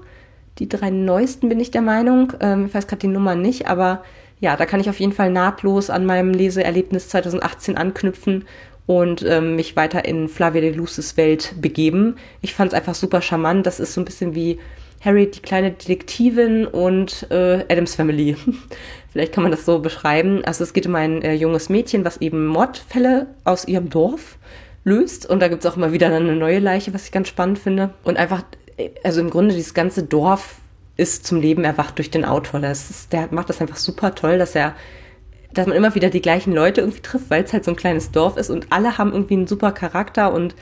[0.58, 2.32] Die drei neuesten bin ich der Meinung.
[2.40, 4.02] Ähm, ich weiß gerade die Nummer nicht, aber
[4.40, 8.46] ja, da kann ich auf jeden Fall nahtlos an meinem Leseerlebnis 2018 anknüpfen
[8.86, 12.16] und ähm, mich weiter in Flavia de Luces Welt begeben.
[12.40, 13.66] Ich fand es einfach super charmant.
[13.66, 14.58] Das ist so ein bisschen wie
[15.00, 18.36] Harry, die kleine Detektivin und äh, Adams Family.
[19.12, 20.44] Vielleicht kann man das so beschreiben.
[20.44, 24.38] Also es geht um ein äh, junges Mädchen, was eben Mordfälle aus ihrem Dorf
[24.84, 25.28] löst.
[25.28, 27.90] Und da gibt es auch immer wieder eine neue Leiche, was ich ganz spannend finde.
[28.04, 28.42] Und einfach,
[28.76, 30.56] äh, also im Grunde dieses ganze Dorf
[31.00, 32.62] ist zum Leben erwacht durch den Autor.
[32.62, 34.74] Ist, der macht das einfach super toll, dass er,
[35.52, 38.10] dass man immer wieder die gleichen Leute irgendwie trifft, weil es halt so ein kleines
[38.10, 40.54] Dorf ist und alle haben irgendwie einen super Charakter und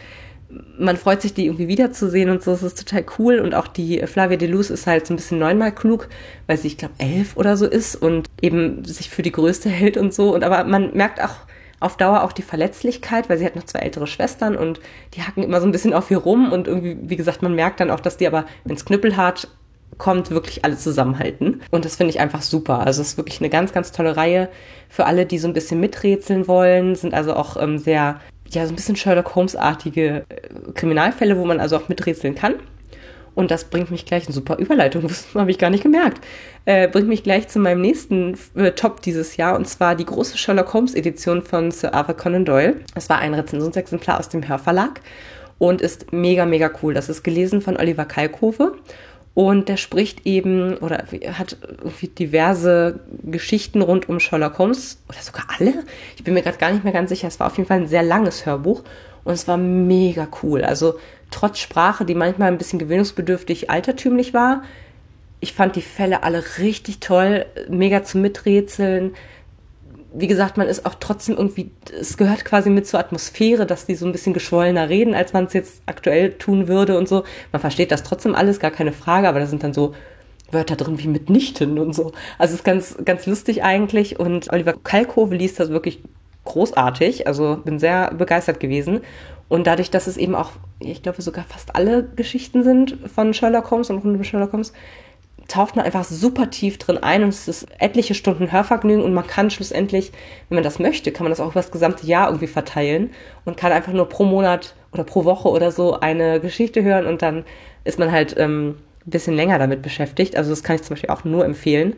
[0.79, 2.53] man freut sich, die irgendwie wiederzusehen und so.
[2.53, 3.39] Es ist total cool.
[3.39, 6.09] Und auch die Flavia de Luz ist halt so ein bisschen neunmal klug,
[6.47, 9.99] weil sie, ich glaube, elf oder so ist und eben sich für die Größte hält
[9.99, 10.35] und so.
[10.35, 11.37] Und aber man merkt auch
[11.81, 14.81] auf Dauer auch die Verletzlichkeit, weil sie hat noch zwei ältere Schwestern und
[15.15, 16.51] die hacken immer so ein bisschen auf ihr rum.
[16.51, 19.49] Und irgendwie, wie gesagt, man merkt dann auch, dass die aber, wenn es knüppelhart
[19.99, 21.61] kommt, wirklich alle zusammenhalten.
[21.71, 22.87] Und das finde ich einfach super.
[22.87, 24.49] Also es ist wirklich eine ganz, ganz tolle Reihe
[24.89, 28.73] für alle, die so ein bisschen miträtseln wollen, sind also auch ähm, sehr, ja, so
[28.73, 32.55] ein bisschen Sherlock Holmes-artige äh, Kriminalfälle, wo man also auch miträtseln kann.
[33.35, 36.25] Und das bringt mich gleich, eine super Überleitung, das habe ich gar nicht gemerkt,
[36.65, 40.39] äh, bringt mich gleich zu meinem nächsten äh, Top dieses Jahr, und zwar die große
[40.39, 42.77] Sherlock Holmes Edition von Sir Arthur Conan Doyle.
[42.95, 45.01] Das war ein Rezensionsexemplar aus dem Hörverlag
[45.59, 46.95] und ist mega, mega cool.
[46.95, 48.73] Das ist gelesen von Oliver Kalkofe
[49.39, 51.05] und der spricht eben oder
[51.39, 51.57] hat
[52.19, 55.85] diverse Geschichten rund um Sherlock Holmes oder sogar alle.
[56.17, 57.29] Ich bin mir gerade gar nicht mehr ganz sicher.
[57.29, 58.83] Es war auf jeden Fall ein sehr langes Hörbuch
[59.23, 60.65] und es war mega cool.
[60.65, 60.99] Also
[61.31, 64.65] trotz Sprache, die manchmal ein bisschen gewöhnungsbedürftig altertümlich war,
[65.39, 69.15] ich fand die Fälle alle richtig toll, mega zum Miträtseln
[70.13, 73.95] wie gesagt, man ist auch trotzdem irgendwie, es gehört quasi mit zur Atmosphäre, dass die
[73.95, 77.25] so ein bisschen geschwollener reden, als man es jetzt aktuell tun würde und so.
[77.53, 79.95] Man versteht das trotzdem alles, gar keine Frage, aber da sind dann so
[80.51, 82.13] Wörter drin wie mitnichten und so.
[82.39, 86.03] Also es ist ganz, ganz lustig eigentlich und Oliver Kalkofe liest das wirklich
[86.45, 89.01] großartig, also bin sehr begeistert gewesen.
[89.49, 93.71] Und dadurch, dass es eben auch, ich glaube, sogar fast alle Geschichten sind von Sherlock
[93.71, 94.73] Holmes und rund um Sherlock Holmes,
[95.49, 99.27] taucht man einfach super tief drin ein und es ist etliche Stunden Hörvergnügen und man
[99.27, 100.13] kann schlussendlich,
[100.49, 103.11] wenn man das möchte, kann man das auch über das gesamte Jahr irgendwie verteilen
[103.47, 107.23] und kann einfach nur pro Monat oder pro Woche oder so eine Geschichte hören und
[107.23, 107.45] dann
[107.85, 110.37] ist man halt ähm, ein bisschen länger damit beschäftigt.
[110.37, 111.97] Also das kann ich zum Beispiel auch nur empfehlen.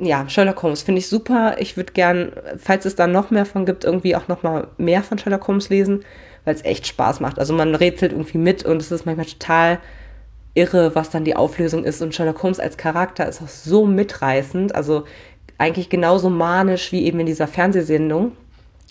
[0.00, 1.56] Ja, Sherlock Holmes finde ich super.
[1.58, 5.04] Ich würde gern, falls es da noch mehr von gibt, irgendwie auch noch mal mehr
[5.04, 6.04] von Sherlock Holmes lesen,
[6.44, 7.38] weil es echt Spaß macht.
[7.38, 9.78] Also man rätselt irgendwie mit und es ist manchmal total
[10.58, 12.02] irre, was dann die Auflösung ist.
[12.02, 15.04] Und Sherlock Holmes als Charakter ist auch so mitreißend, also
[15.56, 18.32] eigentlich genauso manisch wie eben in dieser Fernsehsendung,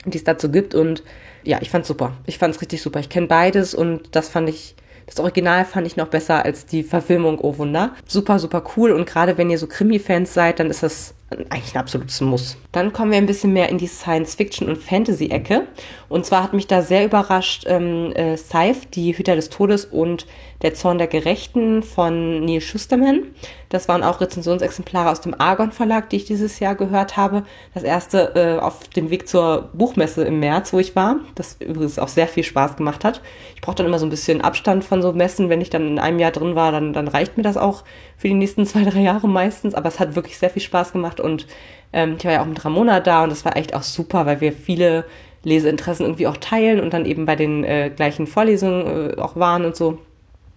[0.05, 0.73] die es dazu gibt.
[0.73, 1.03] Und
[1.43, 2.13] ja, ich fand's super.
[2.25, 2.99] Ich fand's richtig super.
[2.99, 4.75] Ich kenne beides und das fand ich,
[5.05, 7.93] das Original fand ich noch besser als die Verfilmung Oh Wunder.
[8.07, 8.91] Super, super cool.
[8.91, 12.57] Und gerade wenn ihr so Krimi-Fans seid, dann ist das eigentlich ein absolutes Muss.
[12.71, 15.67] Dann kommen wir ein bisschen mehr in die Science-Fiction- und Fantasy-Ecke.
[16.07, 20.25] Und zwar hat mich da sehr überrascht ähm, äh, Scythe, die Hüter des Todes und
[20.61, 23.23] der Zorn der Gerechten von Neil Schusterman.
[23.69, 27.43] Das waren auch Rezensionsexemplare aus dem Argon Verlag, die ich dieses Jahr gehört habe.
[27.73, 31.17] Das erste äh, auf dem Weg zur Buchmesse im März, wo ich war.
[31.35, 33.21] Das übrigens auch sehr viel Spaß gemacht hat.
[33.55, 35.49] Ich brauche dann immer so ein bisschen Abstand von so Messen.
[35.49, 37.83] Wenn ich dann in einem Jahr drin war, dann, dann reicht mir das auch
[38.17, 39.75] für die nächsten zwei, drei Jahre meistens.
[39.75, 41.47] Aber es hat wirklich sehr viel Spaß gemacht und
[41.93, 44.41] ähm, ich war ja auch mit Ramona da und das war echt auch super, weil
[44.41, 45.05] wir viele
[45.43, 49.63] Leseinteressen irgendwie auch teilen und dann eben bei den äh, gleichen Vorlesungen äh, auch waren
[49.63, 49.99] und so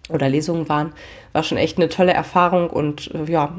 [0.09, 0.93] oder Lesungen waren.
[1.31, 3.55] War schon echt eine tolle Erfahrung und äh, ja,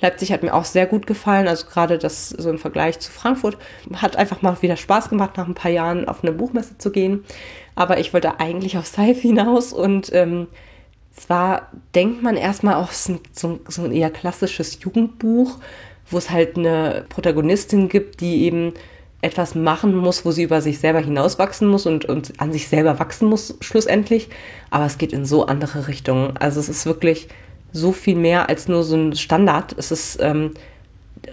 [0.00, 1.46] Leipzig hat mir auch sehr gut gefallen.
[1.46, 3.58] Also gerade das so im Vergleich zu Frankfurt
[3.96, 7.24] hat einfach mal wieder Spaß gemacht, nach ein paar Jahren auf eine Buchmesse zu gehen.
[7.74, 10.48] Aber ich wollte eigentlich auf Seife hinaus und ähm,
[11.20, 15.58] zwar denkt man erstmal auch so, so ein eher klassisches Jugendbuch,
[16.10, 18.72] wo es halt eine Protagonistin gibt, die eben
[19.22, 22.98] etwas machen muss, wo sie über sich selber hinauswachsen muss und, und an sich selber
[22.98, 24.28] wachsen muss, schlussendlich.
[24.70, 26.36] Aber es geht in so andere Richtungen.
[26.38, 27.28] Also es ist wirklich
[27.72, 29.74] so viel mehr als nur so ein Standard.
[29.76, 30.52] Es ist, ähm,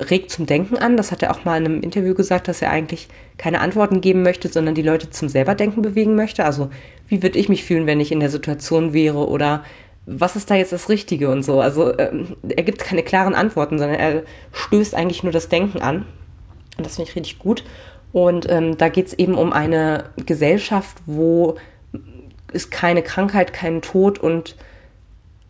[0.09, 0.97] regt zum Denken an.
[0.97, 4.23] Das hat er auch mal in einem Interview gesagt, dass er eigentlich keine Antworten geben
[4.23, 6.45] möchte, sondern die Leute zum selberdenken bewegen möchte.
[6.45, 6.69] Also,
[7.07, 9.63] wie würde ich mich fühlen, wenn ich in der Situation wäre oder
[10.05, 11.59] was ist da jetzt das Richtige und so.
[11.59, 14.23] Also, ähm, er gibt keine klaren Antworten, sondern er
[14.53, 16.05] stößt eigentlich nur das Denken an.
[16.77, 17.63] Und das finde ich richtig gut.
[18.13, 21.55] Und ähm, da geht es eben um eine Gesellschaft, wo
[22.53, 24.55] es keine Krankheit, keinen Tod und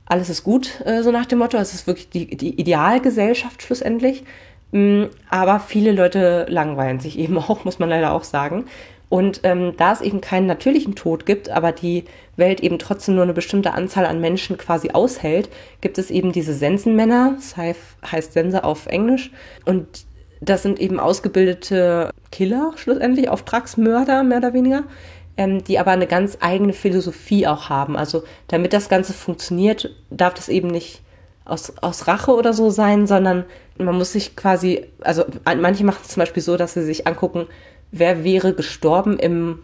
[0.07, 1.57] alles ist gut, äh, so nach dem Motto.
[1.57, 4.23] Es ist wirklich die, die Idealgesellschaft schlussendlich.
[4.71, 8.65] Mm, aber viele Leute langweilen sich eben auch, muss man leider auch sagen.
[9.09, 12.03] Und ähm, da es eben keinen natürlichen Tod gibt, aber die
[12.35, 16.53] Welt eben trotzdem nur eine bestimmte Anzahl an Menschen quasi aushält, gibt es eben diese
[16.53, 19.31] Sensenmänner, das heißt Sense auf Englisch.
[19.63, 20.05] Und
[20.41, 24.83] das sind eben ausgebildete Killer, schlussendlich, Auftragsmörder, mehr oder weniger,
[25.37, 27.95] ähm, die aber eine ganz eigene Philosophie auch haben.
[27.95, 31.01] Also damit das Ganze funktioniert, darf das eben nicht
[31.45, 33.45] aus, aus Rache oder so sein, sondern
[33.77, 37.47] man muss sich quasi, also manche machen es zum Beispiel so, dass sie sich angucken,
[37.91, 39.59] wer wäre gestorben im,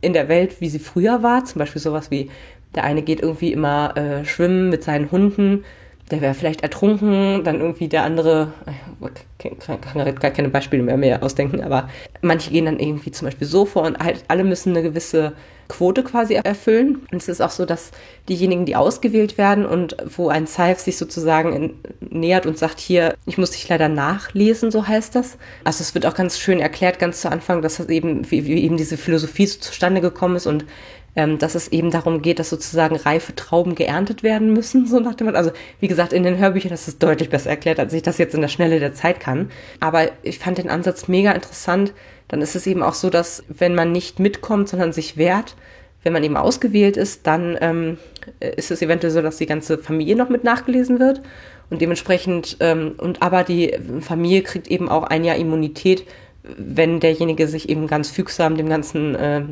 [0.00, 1.44] in der Welt, wie sie früher war.
[1.44, 2.30] Zum Beispiel sowas wie,
[2.74, 5.64] der eine geht irgendwie immer äh, schwimmen mit seinen Hunden
[6.10, 8.52] der wäre vielleicht ertrunken, dann irgendwie der andere,
[9.00, 11.88] ich äh, kann, kann gar keine Beispiele mehr, mehr ausdenken, aber
[12.20, 15.32] manche gehen dann irgendwie zum Beispiel so vor und halt alle müssen eine gewisse
[15.68, 17.06] Quote quasi erfüllen.
[17.10, 17.90] Und es ist auch so, dass
[18.28, 23.14] diejenigen, die ausgewählt werden und wo ein Saif sich sozusagen in, nähert und sagt, hier,
[23.24, 25.38] ich muss dich leider nachlesen, so heißt das.
[25.64, 28.62] Also es wird auch ganz schön erklärt, ganz zu Anfang, dass das eben, wie, wie
[28.62, 30.66] eben diese Philosophie so zustande gekommen ist und
[31.16, 35.14] ähm, dass es eben darum geht, dass sozusagen reife Trauben geerntet werden müssen, so nach
[35.14, 35.28] dem.
[35.34, 38.34] Also wie gesagt, in den Hörbüchern ist es deutlich besser erklärt, als ich das jetzt
[38.34, 39.50] in der Schnelle der Zeit kann.
[39.80, 41.92] Aber ich fand den Ansatz mega interessant.
[42.28, 45.56] Dann ist es eben auch so, dass wenn man nicht mitkommt, sondern sich wehrt,
[46.04, 47.98] wenn man eben ausgewählt ist, dann ähm,
[48.38, 51.22] ist es eventuell so, dass die ganze Familie noch mit nachgelesen wird.
[51.70, 56.04] Und dementsprechend, ähm, und aber die Familie kriegt eben auch ein Jahr Immunität,
[56.42, 59.42] wenn derjenige sich eben ganz fügsam dem Ganzen äh,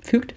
[0.00, 0.34] fügt.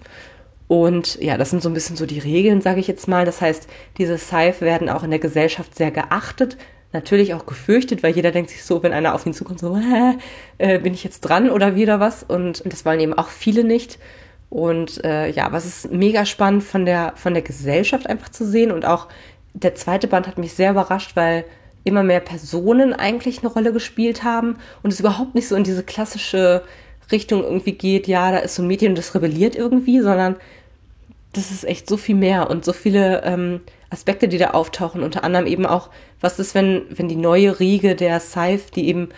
[0.72, 3.26] Und ja, das sind so ein bisschen so die Regeln, sage ich jetzt mal.
[3.26, 6.56] Das heißt, diese Scythe werden auch in der Gesellschaft sehr geachtet,
[6.94, 9.78] natürlich auch gefürchtet, weil jeder denkt sich so, wenn einer auf ihn zukommt, so,
[10.56, 12.22] äh, bin ich jetzt dran oder wieder was?
[12.22, 13.98] Und, das wollen eben auch viele nicht.
[14.48, 18.72] Und äh, ja, was ist mega spannend von der, von der Gesellschaft einfach zu sehen.
[18.72, 19.08] Und auch
[19.52, 21.44] der zweite Band hat mich sehr überrascht, weil
[21.84, 25.82] immer mehr Personen eigentlich eine Rolle gespielt haben und es überhaupt nicht so in diese
[25.82, 26.62] klassische
[27.10, 30.36] Richtung irgendwie geht, ja, da ist so ein Mädchen und das rebelliert irgendwie, sondern
[31.32, 35.02] das ist echt so viel mehr und so viele ähm, Aspekte, die da auftauchen.
[35.02, 35.90] Unter anderem eben auch,
[36.20, 39.08] was ist, wenn, wenn die neue Riege der Scythe, die eben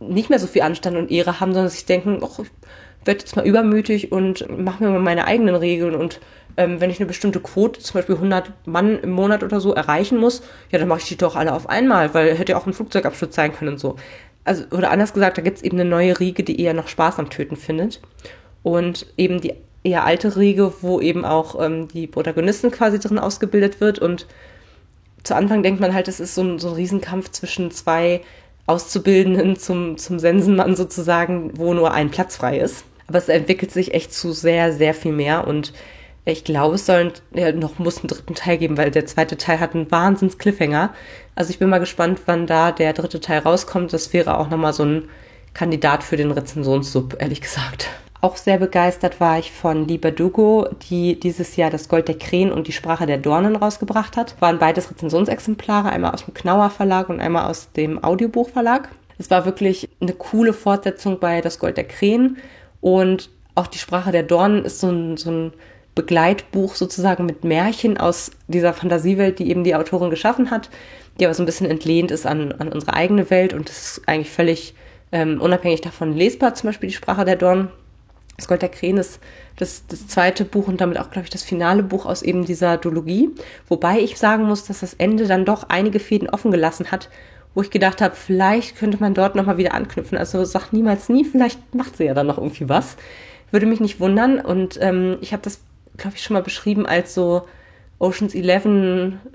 [0.00, 3.46] nicht mehr so viel Anstand und Ehre haben, sondern sich denken, ich werde jetzt mal
[3.46, 6.20] übermütig und mache mir mal meine eigenen Regeln und
[6.56, 10.18] ähm, wenn ich eine bestimmte Quote, zum Beispiel 100 Mann im Monat oder so, erreichen
[10.18, 12.74] muss, ja, dann mache ich die doch alle auf einmal, weil hätte ja auch ein
[12.74, 13.96] Flugzeugabsturz sein können und so.
[14.44, 17.18] Also, oder anders gesagt, da gibt es eben eine neue Riege, die eher noch Spaß
[17.18, 18.00] am Töten findet.
[18.62, 23.80] Und eben die eher alte Riege, wo eben auch ähm, die Protagonisten quasi drin ausgebildet
[23.80, 23.98] wird.
[23.98, 24.26] Und
[25.24, 28.20] zu Anfang denkt man halt, es ist so ein, so ein Riesenkampf zwischen zwei
[28.66, 32.84] Auszubildenden zum, zum Sensenmann sozusagen, wo nur ein Platz frei ist.
[33.08, 35.72] Aber es entwickelt sich echt zu sehr, sehr viel mehr und
[36.24, 39.58] ich glaube, es soll ja, noch muss einen dritten Teil geben, weil der zweite Teil
[39.58, 40.94] hat einen Wahnsinns Cliffhanger.
[41.34, 43.92] Also ich bin mal gespannt, wann da der dritte Teil rauskommt.
[43.92, 45.08] Das wäre auch nochmal so ein
[45.52, 47.88] Kandidat für den Rezensionssub, ehrlich gesagt.
[48.22, 52.52] Auch sehr begeistert war ich von Liebe Dugo, die dieses Jahr das Gold der Krähen
[52.52, 54.40] und die Sprache der Dornen rausgebracht hat.
[54.40, 58.90] Waren beides Rezensionsexemplare, einmal aus dem Knauer Verlag und einmal aus dem Audiobuch Verlag.
[59.18, 62.36] Es war wirklich eine coole Fortsetzung bei Das Gold der Krähen
[62.80, 65.52] und auch die Sprache der Dornen ist so ein, so ein
[65.96, 70.70] Begleitbuch sozusagen mit Märchen aus dieser Fantasiewelt, die eben die Autorin geschaffen hat,
[71.18, 74.30] die aber so ein bisschen entlehnt ist an, an unsere eigene Welt und ist eigentlich
[74.30, 74.76] völlig
[75.10, 77.72] ähm, unabhängig davon lesbar, zum Beispiel die Sprache der Dorn.
[78.42, 79.20] Das Gold der Krähen ist
[79.56, 82.76] das, das zweite Buch und damit auch, glaube ich, das finale Buch aus eben dieser
[82.76, 83.30] Duologie.
[83.68, 87.08] Wobei ich sagen muss, dass das Ende dann doch einige Fäden offen gelassen hat,
[87.54, 90.18] wo ich gedacht habe, vielleicht könnte man dort nochmal wieder anknüpfen.
[90.18, 92.96] Also sag niemals nie, vielleicht macht sie ja dann noch irgendwie was.
[93.50, 94.40] Würde mich nicht wundern.
[94.40, 95.60] Und ähm, ich habe das
[95.96, 97.42] glaube ich, schon mal beschrieben als so
[97.98, 98.66] Oceans 11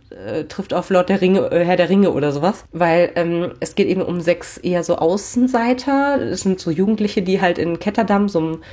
[0.10, 2.65] äh, trifft auf Lord der Ringe, äh, Herr der Ringe oder sowas.
[2.74, 6.17] Weil ähm, es geht eben um sechs eher so Außenseiter.
[6.17, 8.63] Das sind so Jugendliche, die halt in Ketterdam, so einem,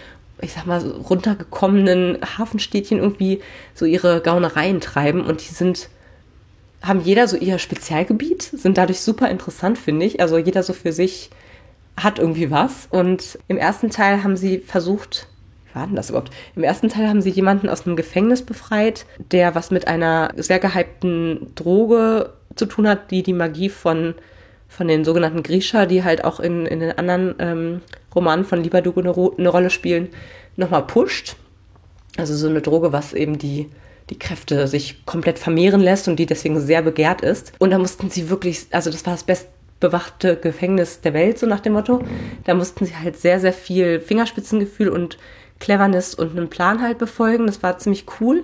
[0.41, 3.41] ich sag mal, so runtergekommenen Hafenstädtchen irgendwie
[3.75, 5.89] so ihre Gaunereien treiben und die sind
[6.85, 10.21] haben jeder so ihr Spezialgebiet, sind dadurch super interessant, finde ich.
[10.21, 11.31] Also jeder so für sich
[11.97, 12.89] hat irgendwie was.
[12.91, 15.29] Und im ersten Teil haben sie versucht,
[15.73, 16.31] war denn das überhaupt?
[16.55, 20.59] Im ersten Teil haben sie jemanden aus einem Gefängnis befreit, der was mit einer sehr
[20.59, 24.15] gehypten Droge zu tun hat, die die Magie von,
[24.75, 27.81] von den sogenannten Grisha, die halt auch in, in den anderen ähm,
[28.15, 30.09] Romanen von Libadugo eine, eine Rolle spielen,
[30.57, 31.37] nochmal pusht.
[32.17, 33.69] Also so eine Droge, was eben die,
[34.11, 37.53] die Kräfte sich komplett vermehren lässt und die deswegen sehr begehrt ist.
[37.59, 41.61] Und da mussten sie wirklich, also das war das bestbewachte Gefängnis der Welt, so nach
[41.61, 42.01] dem Motto.
[42.45, 45.19] Da mussten sie halt sehr, sehr viel Fingerspitzengefühl und
[45.61, 47.47] Cleverness und einen Plan halt befolgen.
[47.47, 48.43] Das war ziemlich cool.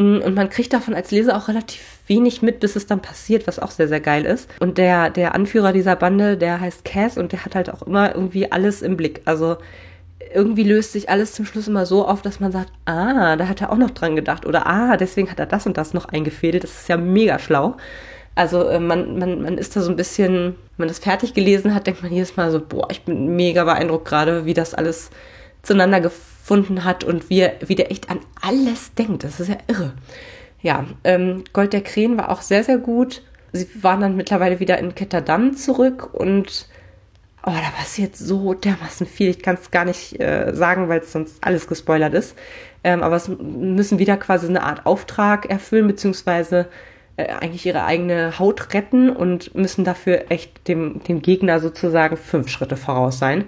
[0.00, 3.46] Mm, und man kriegt davon als Leser auch relativ wenig mit, bis es dann passiert,
[3.46, 4.48] was auch sehr, sehr geil ist.
[4.58, 8.14] Und der, der Anführer dieser Bande, der heißt Cass und der hat halt auch immer
[8.14, 9.20] irgendwie alles im Blick.
[9.26, 9.58] Also
[10.32, 13.60] irgendwie löst sich alles zum Schluss immer so auf, dass man sagt, ah, da hat
[13.60, 16.64] er auch noch dran gedacht oder ah, deswegen hat er das und das noch eingefädelt.
[16.64, 17.76] Das ist ja mega schlau.
[18.34, 21.74] Also äh, man, man, man ist da so ein bisschen, wenn man das fertig gelesen
[21.74, 25.10] hat, denkt man jedes Mal so, boah, ich bin mega beeindruckt gerade, wie das alles
[25.62, 26.29] zueinander gefunden
[26.84, 29.24] hat und wie, wie der echt an alles denkt.
[29.24, 29.92] Das ist ja irre.
[30.62, 33.22] Ja, ähm, Gold der Krähen war auch sehr, sehr gut.
[33.52, 36.66] Sie waren dann mittlerweile wieder in Ketterdam zurück und
[37.44, 39.30] oh, da passiert so dermaßen viel.
[39.30, 42.36] Ich kann es gar nicht äh, sagen, weil es sonst alles gespoilert ist.
[42.84, 46.66] Ähm, aber es müssen wieder quasi eine Art Auftrag erfüllen, beziehungsweise
[47.16, 52.48] äh, eigentlich ihre eigene Haut retten und müssen dafür echt dem, dem Gegner sozusagen fünf
[52.48, 53.44] Schritte voraus sein.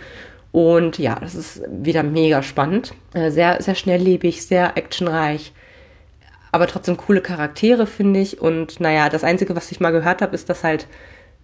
[0.52, 2.94] Und ja, das ist wieder mega spannend.
[3.14, 5.52] Äh, sehr, sehr schnelllebig, sehr actionreich.
[6.52, 8.40] Aber trotzdem coole Charaktere, finde ich.
[8.40, 10.86] Und naja, das Einzige, was ich mal gehört habe, ist, dass halt,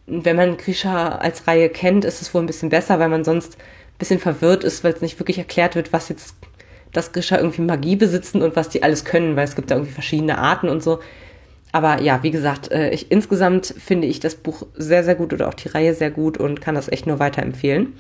[0.07, 3.57] wenn man Grisha als Reihe kennt, ist es wohl ein bisschen besser, weil man sonst
[3.57, 6.35] ein bisschen verwirrt ist, weil es nicht wirklich erklärt wird, was jetzt
[6.93, 9.93] das Grisha irgendwie Magie besitzen und was die alles können, weil es gibt da irgendwie
[9.93, 11.01] verschiedene Arten und so.
[11.73, 15.49] Aber ja, wie gesagt, äh, ich, insgesamt finde ich das Buch sehr, sehr gut oder
[15.49, 17.95] auch die Reihe sehr gut und kann das echt nur weiterempfehlen.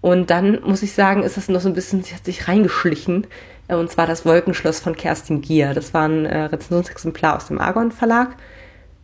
[0.00, 3.26] Und dann muss ich sagen, ist das noch so ein bisschen, sie hat sich reingeschlichen.
[3.68, 5.74] Äh, und zwar das Wolkenschloss von Kerstin Gier.
[5.74, 8.36] Das war ein äh, Rezensionsexemplar aus dem Argon Verlag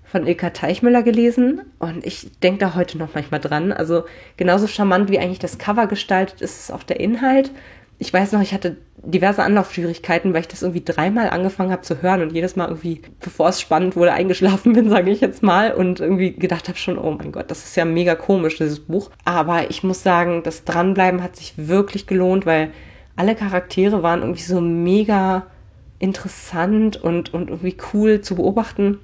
[0.04, 1.62] von Ilka Teichmüller gelesen.
[1.78, 3.72] Und ich denke da heute noch manchmal dran.
[3.72, 4.04] Also
[4.36, 7.50] genauso charmant wie eigentlich das Cover gestaltet ist, ist auch der Inhalt
[7.98, 12.02] ich weiß noch, ich hatte diverse Anlaufschwierigkeiten, weil ich das irgendwie dreimal angefangen habe zu
[12.02, 15.72] hören und jedes Mal irgendwie, bevor es spannend wurde, eingeschlafen bin, sage ich jetzt mal,
[15.72, 19.10] und irgendwie gedacht habe schon, oh mein Gott, das ist ja mega komisch, dieses Buch.
[19.24, 22.70] Aber ich muss sagen, das Dranbleiben hat sich wirklich gelohnt, weil
[23.16, 25.46] alle Charaktere waren irgendwie so mega
[25.98, 28.98] interessant und, und irgendwie cool zu beobachten.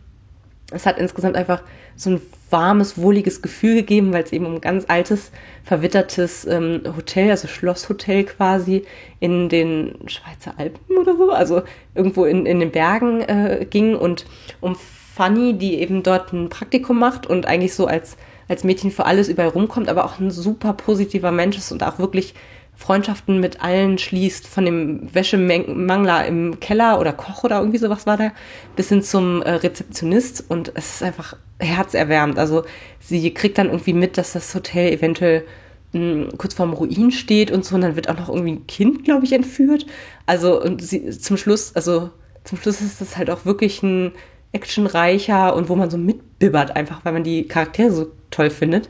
[0.73, 1.63] Es hat insgesamt einfach
[1.97, 5.33] so ein warmes, wohliges Gefühl gegeben, weil es eben um ein ganz altes,
[5.65, 8.85] verwittertes ähm, Hotel, also Schlosshotel quasi
[9.21, 11.63] in den Schweizer Alpen oder so, also
[11.95, 14.27] irgendwo in, in den Bergen äh, ging und
[14.61, 14.77] um
[15.15, 18.17] Fanny, die eben dort ein Praktikum macht und eigentlich so als,
[18.49, 21.99] als Mädchen für alles überall rumkommt, aber auch ein super positiver Mensch ist und auch
[21.99, 22.35] wirklich
[22.83, 28.17] Freundschaften mit allen schließt, von dem Wäschemangler im Keller oder Koch oder irgendwie sowas war
[28.17, 28.33] der,
[28.75, 32.41] bis hin zum äh, Rezeptionist und es ist einfach herzerwärmend.
[32.41, 32.65] Also
[32.99, 35.45] sie kriegt dann irgendwie mit, dass das Hotel eventuell
[35.93, 38.67] mh, hm, kurz vorm Ruin steht und so und dann wird auch noch irgendwie ein
[38.67, 39.87] Kind, glaube ich, entführt.
[40.27, 42.11] Also und sie zum Schluss, also
[42.43, 44.11] zum Schluss ist das halt auch wirklich ein
[44.51, 48.89] actionreicher und wo man so mitbibbert einfach, weil man die Charaktere so toll findet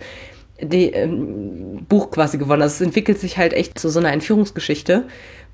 [0.63, 2.63] die ähm, Buch quasi gewonnen.
[2.63, 5.05] Also es entwickelt sich halt echt zu so einer Entführungsgeschichte,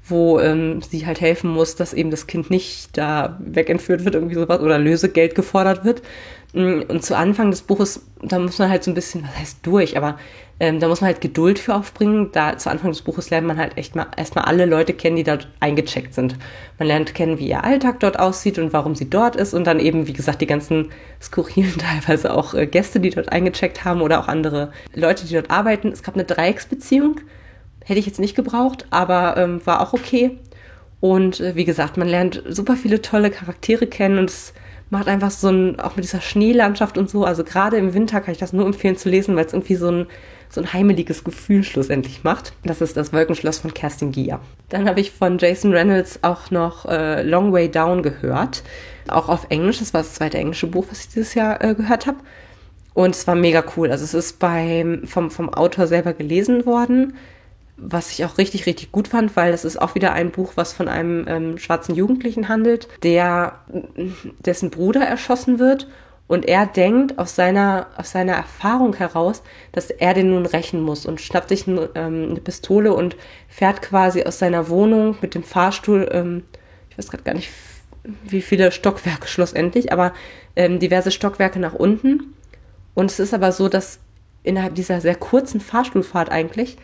[0.05, 4.35] wo ähm, sie halt helfen muss, dass eben das Kind nicht da wegentführt wird, irgendwie
[4.35, 6.03] sowas, oder Lösegeld gefordert wird.
[6.53, 9.59] Mm, und zu Anfang des Buches, da muss man halt so ein bisschen, was heißt
[9.63, 10.19] durch, aber
[10.61, 12.31] ähm, da muss man halt Geduld für aufbringen.
[12.33, 15.23] Da zu Anfang des Buches lernt man halt echt mal erstmal alle Leute kennen, die
[15.23, 16.37] dort eingecheckt sind.
[16.79, 19.79] Man lernt kennen, wie ihr Alltag dort aussieht und warum sie dort ist und dann
[19.79, 20.91] eben, wie gesagt, die ganzen
[21.23, 25.51] skurrilen teilweise auch äh, Gäste, die dort eingecheckt haben oder auch andere Leute, die dort
[25.51, 25.89] arbeiten.
[25.93, 27.21] Es gab eine Dreiecksbeziehung.
[27.85, 30.39] Hätte ich jetzt nicht gebraucht, aber ähm, war auch okay.
[31.01, 34.53] Und äh, wie gesagt, man lernt super viele tolle Charaktere kennen und es
[34.91, 38.33] macht einfach so ein, auch mit dieser Schneelandschaft und so, also gerade im Winter kann
[38.33, 40.07] ich das nur empfehlen zu lesen, weil es irgendwie so ein
[40.51, 42.53] so ein heimeliges Gefühl schlussendlich macht.
[42.65, 44.41] Das ist das Wolkenschloss von Kerstin Gier.
[44.69, 48.63] Dann habe ich von Jason Reynolds auch noch äh, Long Way Down gehört.
[49.09, 49.79] Auch auf Englisch.
[49.79, 52.19] Das war das zweite englische Buch, was ich dieses Jahr äh, gehört habe.
[52.95, 53.91] Und es war mega cool.
[53.91, 57.15] Also es ist beim, vom, vom Autor selber gelesen worden,
[57.77, 60.73] was ich auch richtig, richtig gut fand, weil das ist auch wieder ein Buch, was
[60.73, 63.61] von einem ähm, schwarzen Jugendlichen handelt, der
[64.41, 65.87] dessen Bruder erschossen wird
[66.29, 71.07] und er denkt aus seiner, aus seiner Erfahrung heraus, dass er den nun rächen muss
[71.07, 73.17] und schnappt sich ein, ähm, eine Pistole und
[73.49, 76.45] fährt quasi aus seiner Wohnung mit dem Fahrstuhl, ähm,
[76.91, 77.51] ich weiß gerade gar nicht,
[78.25, 80.13] wie viele Stockwerke schlussendlich, aber
[80.55, 82.35] ähm, diverse Stockwerke nach unten.
[82.95, 83.99] Und es ist aber so, dass
[84.43, 86.77] innerhalb dieser sehr kurzen Fahrstuhlfahrt eigentlich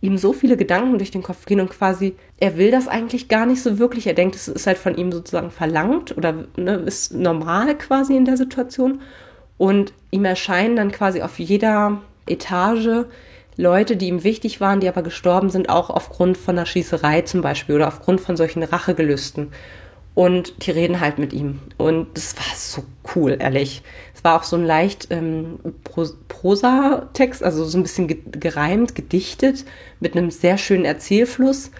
[0.00, 3.46] ihm so viele Gedanken durch den Kopf gehen und quasi, er will das eigentlich gar
[3.46, 4.06] nicht so wirklich.
[4.06, 8.24] Er denkt, es ist halt von ihm sozusagen verlangt oder ne, ist normal quasi in
[8.24, 9.00] der Situation.
[9.58, 13.04] Und ihm erscheinen dann quasi auf jeder Etage
[13.56, 17.42] Leute, die ihm wichtig waren, die aber gestorben sind, auch aufgrund von einer Schießerei zum
[17.42, 19.52] Beispiel oder aufgrund von solchen Rachegelüsten.
[20.14, 21.60] Und die reden halt mit ihm.
[21.76, 22.84] Und das war so
[23.14, 23.82] cool, ehrlich.
[24.20, 25.60] Es war auch so ein leicht ähm,
[26.28, 29.64] Prosa-Text, also so ein bisschen gereimt, gedichtet,
[29.98, 31.70] mit einem sehr schönen Erzählfluss.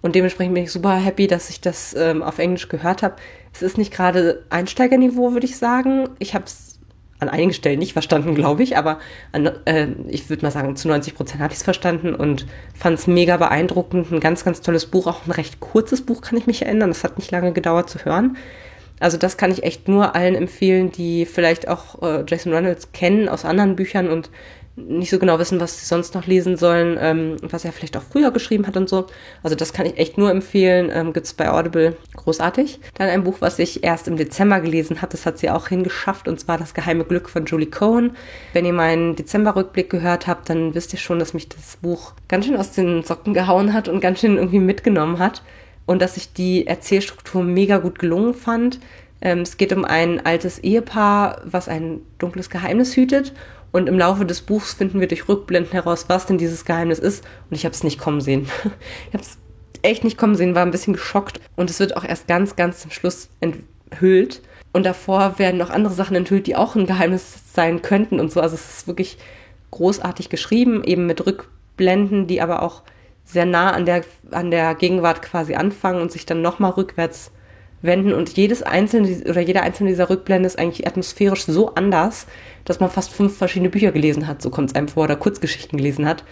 [0.00, 3.16] Und dementsprechend bin ich super happy, dass ich das ähm, auf Englisch gehört habe.
[3.52, 6.08] Es ist nicht gerade Einsteigerniveau, würde ich sagen.
[6.18, 6.78] Ich habe es
[7.18, 8.98] an einigen Stellen nicht verstanden, glaube ich, aber
[9.32, 12.98] an, äh, ich würde mal sagen, zu 90 Prozent habe ich es verstanden und fand
[12.98, 14.10] es mega beeindruckend.
[14.10, 16.88] Ein ganz, ganz tolles Buch, auch ein recht kurzes Buch, kann ich mich erinnern.
[16.88, 18.38] Das hat nicht lange gedauert zu hören.
[19.00, 23.28] Also das kann ich echt nur allen empfehlen, die vielleicht auch äh, Jason Reynolds kennen
[23.28, 24.30] aus anderen Büchern und
[24.76, 28.02] nicht so genau wissen, was sie sonst noch lesen sollen, ähm, was er vielleicht auch
[28.02, 29.06] früher geschrieben hat und so.
[29.42, 30.90] Also das kann ich echt nur empfehlen.
[30.92, 32.80] Ähm, Gibt bei Audible großartig.
[32.94, 36.28] Dann ein Buch, was ich erst im Dezember gelesen habe, das hat sie auch hingeschafft,
[36.28, 38.16] und zwar Das geheime Glück von Julie Cohen.
[38.52, 42.46] Wenn ihr meinen Dezember-Rückblick gehört habt, dann wisst ihr schon, dass mich das Buch ganz
[42.46, 45.42] schön aus den Socken gehauen hat und ganz schön irgendwie mitgenommen hat.
[45.90, 48.78] Und dass ich die Erzählstruktur mega gut gelungen fand.
[49.20, 53.32] Ähm, es geht um ein altes Ehepaar, was ein dunkles Geheimnis hütet
[53.72, 57.24] und im Laufe des Buchs finden wir durch Rückblenden heraus, was denn dieses Geheimnis ist.
[57.48, 58.42] Und ich habe es nicht kommen sehen.
[59.08, 59.38] ich habe es
[59.82, 61.40] echt nicht kommen sehen, war ein bisschen geschockt.
[61.56, 64.42] Und es wird auch erst ganz, ganz zum Schluss enthüllt.
[64.72, 68.40] Und davor werden noch andere Sachen enthüllt, die auch ein Geheimnis sein könnten und so.
[68.40, 69.18] Also es ist wirklich
[69.72, 72.82] großartig geschrieben, eben mit Rückblenden, die aber auch
[73.32, 77.30] sehr nah an der, an der Gegenwart quasi anfangen und sich dann nochmal rückwärts
[77.82, 82.26] wenden und jedes einzelne oder jeder einzelne dieser Rückblenden ist eigentlich atmosphärisch so anders,
[82.64, 85.78] dass man fast fünf verschiedene Bücher gelesen hat, so kommt es einem vor, oder Kurzgeschichten
[85.78, 86.24] gelesen hat.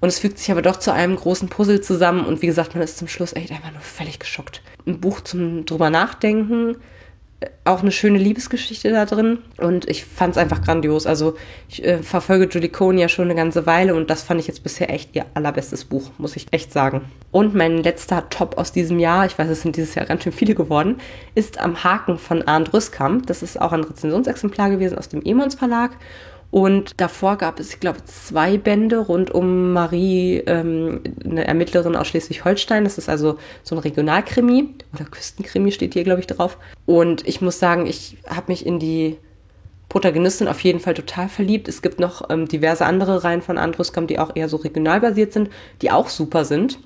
[0.00, 2.82] Und es fügt sich aber doch zu einem großen Puzzle zusammen und wie gesagt, man
[2.82, 4.62] ist zum Schluss echt einfach nur völlig geschockt.
[4.86, 6.76] Ein Buch zum drüber nachdenken,
[7.64, 11.06] auch eine schöne Liebesgeschichte da drin und ich fand es einfach grandios.
[11.06, 11.36] Also
[11.68, 14.62] ich äh, verfolge Julie Cohn ja schon eine ganze Weile und das fand ich jetzt
[14.62, 17.02] bisher echt ihr allerbestes Buch, muss ich echt sagen.
[17.30, 20.32] Und mein letzter Top aus diesem Jahr, ich weiß, es sind dieses Jahr ganz schön
[20.32, 20.96] viele geworden,
[21.34, 23.26] ist Am Haken von Arndt Rüskamp.
[23.26, 25.92] Das ist auch ein Rezensionsexemplar gewesen aus dem Emons Verlag
[26.54, 32.06] und davor gab es, ich glaube, zwei Bände rund um Marie, ähm, eine Ermittlerin aus
[32.06, 32.84] Schleswig-Holstein.
[32.84, 36.56] Das ist also so ein Regionalkrimi oder Küstenkrimi steht hier, glaube ich, drauf.
[36.86, 39.16] Und ich muss sagen, ich habe mich in die
[39.88, 41.66] Protagonistin auf jeden Fall total verliebt.
[41.66, 45.32] Es gibt noch ähm, diverse andere Reihen von Andruskamp, die auch eher so regional basiert
[45.32, 45.50] sind,
[45.82, 46.78] die auch super sind.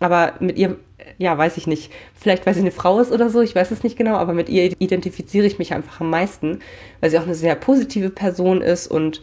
[0.00, 0.76] Aber mit ihr
[1.18, 3.82] ja, weiß ich nicht, vielleicht weil sie eine Frau ist oder so, ich weiß es
[3.82, 6.60] nicht genau, aber mit ihr identifiziere ich mich einfach am meisten,
[7.00, 9.20] weil sie auch eine sehr positive Person ist und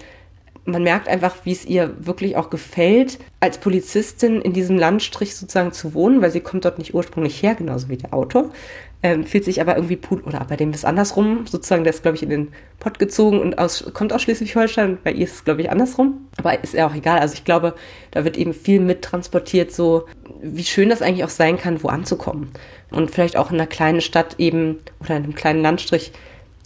[0.65, 5.73] man merkt einfach, wie es ihr wirklich auch gefällt, als Polizistin in diesem Landstrich sozusagen
[5.73, 8.49] zu wohnen, weil sie kommt dort nicht ursprünglich her, genauso wie der Autor.
[9.05, 12.23] Ähm, fühlt sich aber irgendwie, oder bei dem ist andersrum, sozusagen, der ist, glaube ich,
[12.23, 12.47] in den
[12.79, 14.99] Pott gezogen und aus, kommt aus Schleswig-Holstein.
[15.03, 16.29] Bei ihr ist es, glaube ich, andersrum.
[16.37, 17.19] Aber ist ja auch egal.
[17.19, 17.75] Also ich glaube,
[18.11, 20.05] da wird eben viel mittransportiert, so
[20.43, 22.51] wie schön das eigentlich auch sein kann, wo anzukommen.
[22.91, 26.11] Und vielleicht auch in einer kleinen Stadt eben oder in einem kleinen Landstrich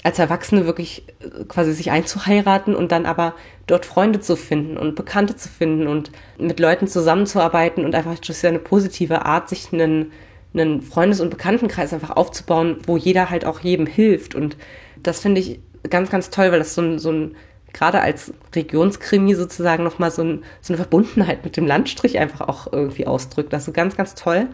[0.03, 3.35] als Erwachsene wirklich äh, quasi sich einzuheiraten und dann aber
[3.67, 8.45] dort Freunde zu finden und Bekannte zu finden und mit Leuten zusammenzuarbeiten und einfach durch
[8.45, 10.11] eine positive Art sich einen,
[10.53, 14.33] einen Freundes- und Bekanntenkreis einfach aufzubauen, wo jeder halt auch jedem hilft.
[14.33, 14.55] Und
[15.03, 15.59] das finde ich
[15.89, 17.35] ganz, ganz toll, weil das so ein, so ein
[17.77, 22.71] gerade als Regionskrimi sozusagen nochmal so, ein, so eine Verbundenheit mit dem Landstrich einfach auch
[22.71, 23.53] irgendwie ausdrückt.
[23.53, 24.47] Das ist ganz, ganz toll.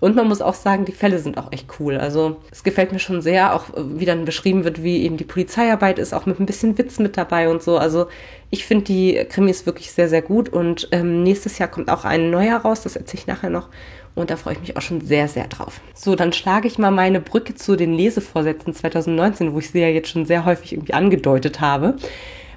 [0.00, 1.98] Und man muss auch sagen, die Fälle sind auch echt cool.
[1.98, 5.98] Also es gefällt mir schon sehr, auch wie dann beschrieben wird, wie eben die Polizeiarbeit
[5.98, 7.76] ist, auch mit ein bisschen Witz mit dabei und so.
[7.76, 8.06] Also
[8.48, 10.48] ich finde die Krimis wirklich sehr, sehr gut.
[10.48, 13.68] Und ähm, nächstes Jahr kommt auch ein neuer raus, das erzähle ich nachher noch.
[14.14, 15.80] Und da freue ich mich auch schon sehr, sehr drauf.
[15.94, 19.88] So, dann schlage ich mal meine Brücke zu den Lesevorsätzen 2019, wo ich sie ja
[19.88, 21.94] jetzt schon sehr häufig irgendwie angedeutet habe.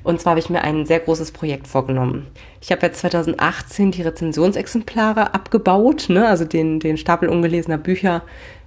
[0.04, 2.28] Und zwar habe ich mir ein sehr großes Projekt vorgenommen.
[2.62, 8.24] Ich habe ja 2018 die Rezensionsexemplare abgebaut, ne, also den, den Stapel ungelesener Bücher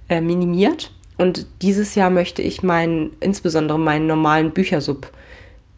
[0.09, 0.91] äh, minimiert.
[1.17, 5.11] Und dieses Jahr möchte ich meinen, insbesondere meinen normalen Büchersub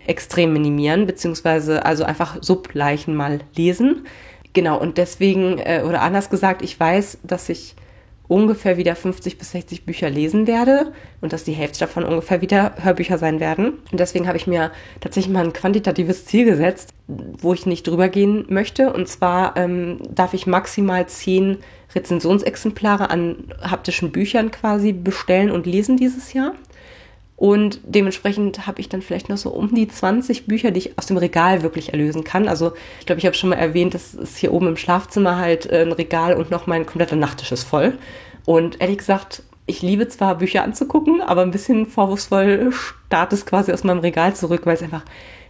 [0.05, 4.05] extrem minimieren, beziehungsweise also einfach Subleichen mal lesen.
[4.53, 7.75] Genau, und deswegen, äh, oder anders gesagt, ich weiß, dass ich
[8.29, 12.73] ungefähr wieder 50 bis 60 Bücher lesen werde und dass die Hälfte davon ungefähr wieder
[12.81, 13.79] Hörbücher sein werden.
[13.91, 14.71] Und deswegen habe ich mir
[15.01, 18.93] tatsächlich mal ein quantitatives Ziel gesetzt, wo ich nicht drüber gehen möchte.
[18.93, 21.57] Und zwar ähm, darf ich maximal zehn
[21.95, 26.53] Rezensionsexemplare an haptischen Büchern quasi bestellen und lesen dieses Jahr.
[27.39, 31.05] Und dementsprechend habe ich dann vielleicht noch so um die 20 Bücher, die ich aus
[31.05, 32.49] dem Regal wirklich erlösen kann.
[32.49, 35.65] Also ich glaube, ich habe schon mal erwähnt, das ist hier oben im Schlafzimmer halt
[35.71, 37.97] äh, ein Regal und noch mein kompletter Nachttisch ist voll.
[38.43, 43.71] Und ehrlich gesagt, ich liebe zwar Bücher anzugucken, aber ein bisschen vorwurfsvoll start es quasi
[43.71, 45.05] aus meinem Regal zurück, weil es einfach,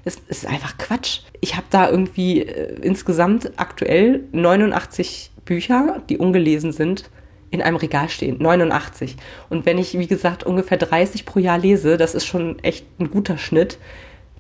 [0.06, 1.22] es ist einfach Quatsch.
[1.42, 7.10] Ich habe da irgendwie äh, insgesamt aktuell 89 Bücher, die ungelesen sind
[7.52, 8.38] in einem Regal stehen.
[8.40, 9.16] 89.
[9.50, 13.10] Und wenn ich, wie gesagt, ungefähr 30 pro Jahr lese, das ist schon echt ein
[13.10, 13.78] guter Schnitt,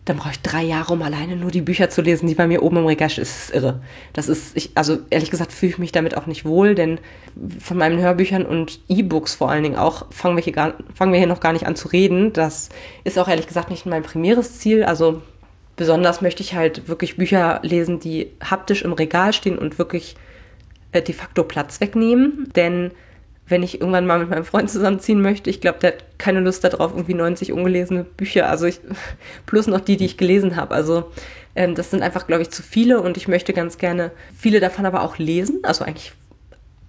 [0.05, 2.63] dann brauche ich drei Jahre, um alleine nur die Bücher zu lesen, die bei mir
[2.63, 3.23] oben im Regal stehen.
[3.23, 3.81] Das ist irre.
[4.13, 6.99] Das ist, ich, also ehrlich gesagt fühle ich mich damit auch nicht wohl, denn
[7.59, 11.19] von meinen Hörbüchern und E-Books vor allen Dingen auch fangen wir, hier gar, fangen wir
[11.19, 12.33] hier noch gar nicht an zu reden.
[12.33, 12.69] Das
[13.03, 14.83] ist auch ehrlich gesagt nicht mein primäres Ziel.
[14.83, 15.21] Also
[15.75, 20.15] besonders möchte ich halt wirklich Bücher lesen, die haptisch im Regal stehen und wirklich
[20.91, 22.49] äh, de facto Platz wegnehmen.
[22.55, 22.91] Denn
[23.47, 26.63] wenn ich irgendwann mal mit meinem Freund zusammenziehen möchte, ich glaube, der hat keine Lust
[26.63, 28.79] darauf, irgendwie 90 ungelesene Bücher, also ich,
[29.45, 30.75] plus noch die, die ich gelesen habe.
[30.75, 31.11] Also
[31.55, 34.85] ähm, das sind einfach, glaube ich, zu viele und ich möchte ganz gerne viele davon
[34.85, 35.59] aber auch lesen.
[35.63, 36.13] Also eigentlich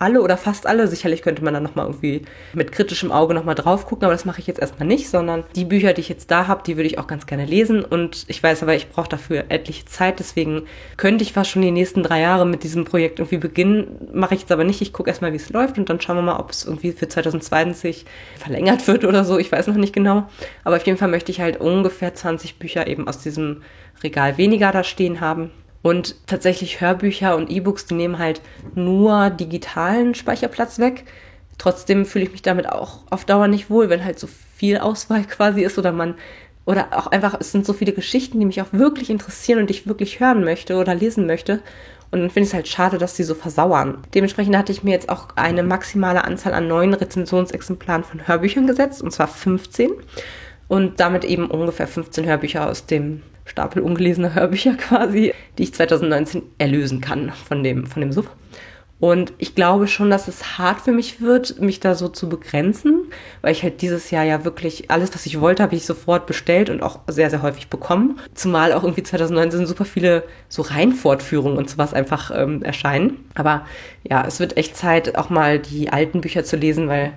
[0.01, 0.89] alle oder fast alle.
[0.89, 2.23] Sicherlich könnte man dann nochmal irgendwie
[2.55, 5.65] mit kritischem Auge nochmal drauf gucken, aber das mache ich jetzt erstmal nicht, sondern die
[5.65, 7.85] Bücher, die ich jetzt da habe, die würde ich auch ganz gerne lesen.
[7.85, 10.63] Und ich weiß aber, ich brauche dafür etliche Zeit, deswegen
[10.97, 14.09] könnte ich fast schon die nächsten drei Jahre mit diesem Projekt irgendwie beginnen.
[14.13, 14.81] Mache ich jetzt aber nicht.
[14.81, 17.09] Ich gucke erstmal, wie es läuft und dann schauen wir mal, ob es irgendwie für
[17.09, 18.07] 2020
[18.39, 19.39] verlängert wird oder so.
[19.39, 20.27] Ich weiß noch nicht genau.
[20.65, 23.63] Aber auf jeden Fall möchte ich halt ungefähr 20 Bücher eben aus diesem
[24.03, 25.51] Regal weniger da stehen haben.
[25.83, 28.43] Und tatsächlich Hörbücher und E-Books, die nehmen halt
[28.75, 31.05] nur digitalen Speicherplatz weg.
[31.57, 35.25] Trotzdem fühle ich mich damit auch auf Dauer nicht wohl, wenn halt so viel Auswahl
[35.29, 36.15] quasi ist oder man
[36.67, 39.87] oder auch einfach, es sind so viele Geschichten, die mich auch wirklich interessieren und ich
[39.87, 41.63] wirklich hören möchte oder lesen möchte.
[42.11, 43.99] Und dann finde ich es halt schade, dass sie so versauern.
[44.15, 49.03] Dementsprechend hatte ich mir jetzt auch eine maximale Anzahl an neuen Rezensionsexemplaren von Hörbüchern gesetzt,
[49.03, 49.91] und zwar 15.
[50.69, 56.43] Und damit eben ungefähr 15 Hörbücher aus dem Stapel ungelesener Hörbücher quasi, die ich 2019
[56.59, 58.31] erlösen kann von dem, von dem Sub.
[59.01, 63.07] Und ich glaube schon, dass es hart für mich wird, mich da so zu begrenzen,
[63.41, 66.69] weil ich halt dieses Jahr ja wirklich alles, was ich wollte, habe ich sofort bestellt
[66.69, 68.21] und auch sehr, sehr häufig bekommen.
[68.35, 73.25] Zumal auch irgendwie 2019 super viele so Reihenfortführungen und sowas einfach ähm, erscheinen.
[73.35, 73.65] Aber
[74.05, 77.15] ja, es wird echt Zeit, auch mal die alten Bücher zu lesen, weil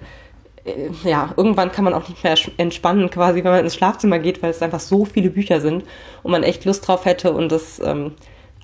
[1.03, 4.51] ja, irgendwann kann man auch nicht mehr entspannen, quasi, wenn man ins Schlafzimmer geht, weil
[4.51, 5.83] es einfach so viele Bücher sind
[6.23, 8.13] und man echt Lust drauf hätte und das ähm,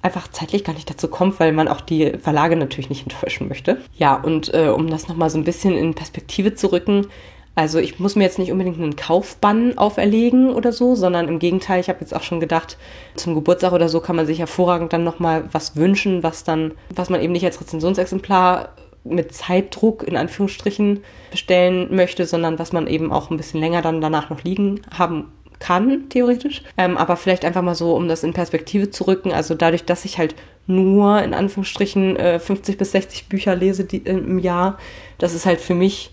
[0.02, 3.82] einfach zeitlich gar nicht dazu kommt, weil man auch die Verlage natürlich nicht enttäuschen möchte.
[3.98, 7.08] Ja, und äh, um das nochmal so ein bisschen in Perspektive zu rücken,
[7.56, 11.82] also ich muss mir jetzt nicht unbedingt einen Kaufbann auferlegen oder so, sondern im Gegenteil,
[11.82, 12.78] ich habe jetzt auch schon gedacht,
[13.16, 17.10] zum Geburtstag oder so kann man sich hervorragend dann nochmal was wünschen, was dann, was
[17.10, 18.70] man eben nicht als Rezensionsexemplar
[19.04, 24.02] mit Zeitdruck in Anführungsstrichen bestellen möchte, sondern was man eben auch ein bisschen länger dann
[24.02, 26.64] danach noch liegen haben kann, theoretisch.
[26.78, 29.32] Ähm, aber vielleicht einfach mal so, um das in Perspektive zu rücken.
[29.32, 30.36] Also dadurch, dass ich halt
[30.68, 34.78] nur in Anführungsstrichen äh, 50 bis 60 Bücher lese die, äh, im Jahr,
[35.18, 36.12] das ist halt für mich,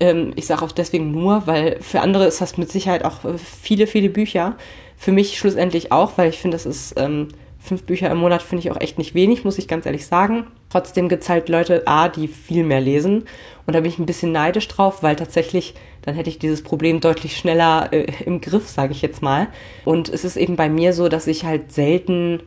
[0.00, 3.36] ähm, ich sage auch deswegen nur, weil für andere ist das mit Sicherheit auch äh,
[3.38, 4.56] viele, viele Bücher.
[4.96, 7.28] Für mich schlussendlich auch, weil ich finde, das ist ähm,
[7.62, 10.46] fünf Bücher im Monat finde ich auch echt nicht wenig, muss ich ganz ehrlich sagen.
[10.68, 13.24] Trotzdem gibt es halt Leute, A, die viel mehr lesen.
[13.66, 17.00] Und da bin ich ein bisschen neidisch drauf, weil tatsächlich, dann hätte ich dieses Problem
[17.00, 19.46] deutlich schneller äh, im Griff, sage ich jetzt mal.
[19.84, 22.42] Und es ist eben bei mir so, dass ich halt selten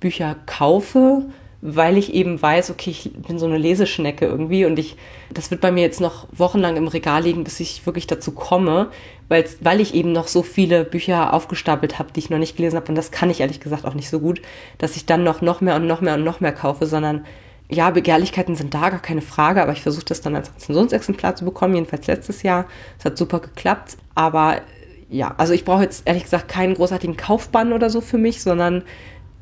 [0.00, 1.26] Bücher kaufe,
[1.60, 4.96] weil ich eben weiß, okay, ich bin so eine Leseschnecke irgendwie und ich,
[5.32, 8.90] das wird bei mir jetzt noch wochenlang im Regal liegen, bis ich wirklich dazu komme,
[9.28, 12.88] weil, ich eben noch so viele Bücher aufgestapelt habe, die ich noch nicht gelesen habe
[12.88, 14.40] und das kann ich ehrlich gesagt auch nicht so gut,
[14.78, 17.24] dass ich dann noch, noch mehr und noch mehr und noch mehr kaufe, sondern
[17.70, 21.44] ja, Begehrlichkeiten sind da, gar keine Frage, aber ich versuche das dann als Rezensionsexemplar zu
[21.44, 22.66] bekommen, jedenfalls letztes Jahr.
[22.98, 24.62] Es hat super geklappt, aber
[25.10, 28.84] ja, also ich brauche jetzt ehrlich gesagt keinen großartigen Kaufbann oder so für mich, sondern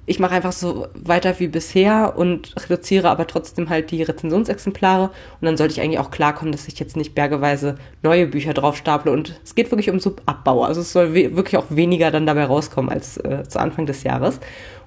[0.07, 5.45] ich mache einfach so weiter wie bisher und reduziere aber trotzdem halt die Rezensionsexemplare und
[5.45, 9.11] dann sollte ich eigentlich auch klarkommen, dass ich jetzt nicht bergeweise neue Bücher drauf staple
[9.11, 10.63] und es geht wirklich um Subabbau.
[10.63, 14.39] Also es soll wirklich auch weniger dann dabei rauskommen als äh, zu Anfang des Jahres.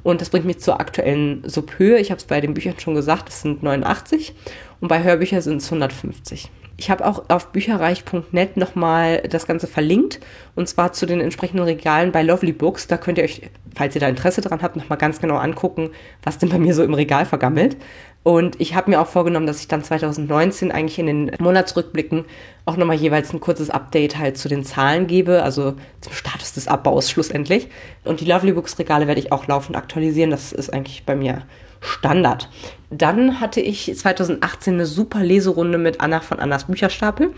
[0.01, 1.99] Und das bringt mich zur aktuellen Subhöhe.
[1.99, 4.33] Ich habe es bei den Büchern schon gesagt, es sind 89
[4.79, 6.49] und bei Hörbüchern sind es 150.
[6.79, 10.21] Ich habe auch auf bücherreich.net nochmal das Ganze verlinkt
[10.55, 12.87] und zwar zu den entsprechenden Regalen bei Lovely Books.
[12.87, 13.41] Da könnt ihr euch,
[13.75, 15.89] falls ihr da Interesse dran habt, nochmal ganz genau angucken,
[16.23, 17.75] was denn bei mir so im Regal vergammelt.
[18.23, 22.23] Und ich habe mir auch vorgenommen, dass ich dann 2019 eigentlich in den Monatsrückblicken
[22.65, 26.69] auch nochmal jeweils ein kurzes Update halt zu den Zahlen gebe, also zum Status des
[26.69, 27.67] Abbaus schlussendlich.
[28.05, 30.31] Und die Lovely Books Regale werde ich auch laufend aktualisieren.
[30.31, 31.41] Das ist eigentlich bei mir
[31.81, 32.49] Standard.
[32.89, 37.33] Dann hatte ich 2018 eine super Leserunde mit Anna von Annas Bücherstapel.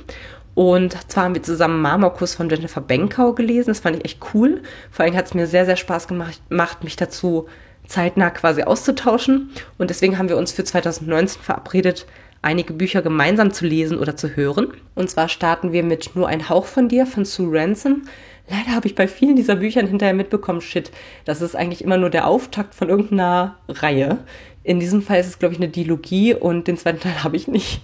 [0.54, 3.70] Und zwar haben wir zusammen Marmorkuss von Jennifer Benkau gelesen.
[3.70, 4.62] Das fand ich echt cool.
[4.89, 7.48] Vor allem hat es mir sehr, sehr Spaß gemacht, mich dazu
[7.88, 9.52] zeitnah quasi auszutauschen.
[9.78, 12.06] Und deswegen haben wir uns für 2019 verabredet,
[12.42, 14.74] einige Bücher gemeinsam zu lesen oder zu hören.
[14.96, 18.04] Und zwar starten wir mit Nur ein Hauch von dir von Sue Ransom.
[18.50, 20.92] Leider habe ich bei vielen dieser Büchern hinterher mitbekommen, shit,
[21.26, 24.20] das ist eigentlich immer nur der Auftakt von irgendeiner Reihe.
[24.64, 27.48] In diesem Fall ist es, glaube ich, eine Dilogie und den zweiten Teil habe ich
[27.48, 27.82] nicht.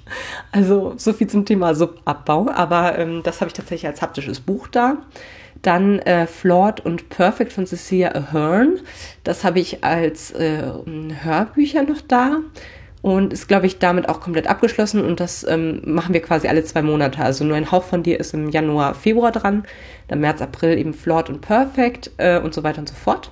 [0.51, 4.67] Also so viel zum Thema Subabbau, aber ähm, das habe ich tatsächlich als haptisches Buch
[4.67, 4.97] da.
[5.63, 8.79] Dann äh, Flawed und Perfect von Cecilia Ahern.
[9.23, 10.61] Das habe ich als äh,
[11.23, 12.41] Hörbücher noch da
[13.01, 16.63] und ist, glaube ich, damit auch komplett abgeschlossen und das ähm, machen wir quasi alle
[16.63, 17.21] zwei Monate.
[17.21, 19.63] Also nur ein Hauch von dir ist im Januar, Februar dran,
[20.07, 23.31] dann März, April eben Flawed und Perfect äh, und so weiter und so fort.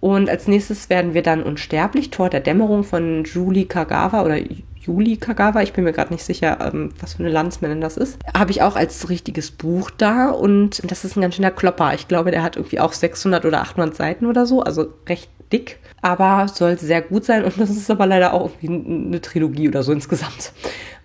[0.00, 4.36] Und als nächstes werden wir dann Unsterblich, Tor der Dämmerung von Julie Kagawa oder
[4.80, 8.18] Juli Kagawa, ich bin mir gerade nicht sicher, ähm, was für eine Landsmännin das ist,
[8.36, 11.94] habe ich auch als richtiges Buch da und das ist ein ganz schöner Klopper.
[11.94, 15.78] Ich glaube, der hat irgendwie auch 600 oder 800 Seiten oder so, also recht dick,
[16.00, 19.82] aber soll sehr gut sein und das ist aber leider auch irgendwie eine Trilogie oder
[19.82, 20.52] so insgesamt.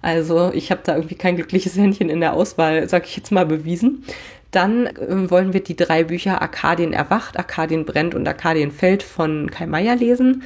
[0.01, 3.45] Also ich habe da irgendwie kein glückliches Händchen in der Auswahl, sag ich jetzt mal,
[3.45, 4.03] bewiesen.
[4.51, 9.51] Dann äh, wollen wir die drei Bücher Arkadien erwacht, Arkadien brennt und Arkadien fällt von
[9.51, 10.43] Kai Meier lesen.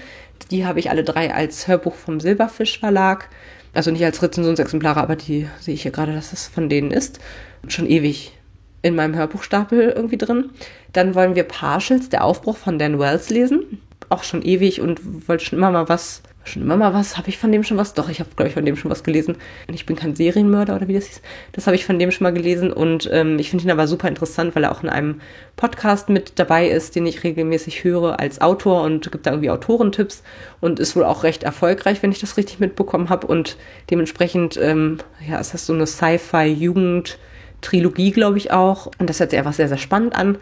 [0.50, 3.30] Die habe ich alle drei als Hörbuch vom Silberfisch Verlag.
[3.74, 7.20] Also nicht als Rezensionsexemplare, aber die sehe ich hier gerade, dass es von denen ist.
[7.68, 8.38] Schon ewig
[8.82, 10.50] in meinem Hörbuchstapel irgendwie drin.
[10.92, 13.82] Dann wollen wir Partials, der Aufbruch von Dan Wells lesen.
[14.12, 17.18] Auch schon ewig und wollte schon immer mal was schon immer mal was.
[17.18, 17.94] Habe ich von dem schon was?
[17.94, 19.38] Doch, ich habe, glaube ich, von dem schon was gelesen.
[19.72, 21.22] Ich bin kein Serienmörder oder wie das hieß.
[21.52, 24.08] Das habe ich von dem schon mal gelesen und ähm, ich finde ihn aber super
[24.08, 25.20] interessant, weil er auch in einem
[25.56, 30.24] Podcast mit dabei ist, den ich regelmäßig höre als Autor und gibt da irgendwie Autorentipps
[30.60, 33.58] und ist wohl auch recht erfolgreich, wenn ich das richtig mitbekommen habe und
[33.90, 34.98] dementsprechend, ähm,
[35.28, 39.68] ja, ist das so eine Sci-Fi-Jugend-Trilogie, glaube ich auch und das hört sich einfach sehr,
[39.68, 40.38] sehr spannend an.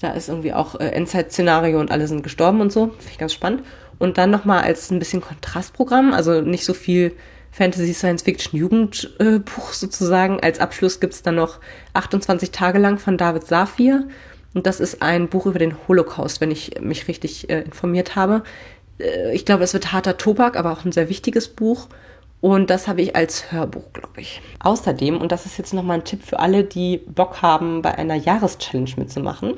[0.00, 2.88] Da ist irgendwie auch äh, Endzeit-Szenario und alle sind gestorben und so.
[2.88, 3.62] Finde ich ganz spannend.
[3.98, 7.12] Und dann nochmal als ein bisschen Kontrastprogramm, also nicht so viel
[7.50, 10.40] Fantasy Science Fiction Jugendbuch äh, sozusagen.
[10.40, 11.60] Als Abschluss gibt's dann noch
[11.94, 14.06] 28 Tage lang von David Safir.
[14.52, 18.42] Und das ist ein Buch über den Holocaust, wenn ich mich richtig äh, informiert habe.
[18.98, 21.88] Äh, ich glaube, es wird harter Tobak, aber auch ein sehr wichtiges Buch.
[22.40, 24.40] Und das habe ich als Hörbuch, glaube ich.
[24.60, 28.14] Außerdem, und das ist jetzt nochmal ein Tipp für alle, die Bock haben, bei einer
[28.14, 29.54] Jahreschallenge mitzumachen.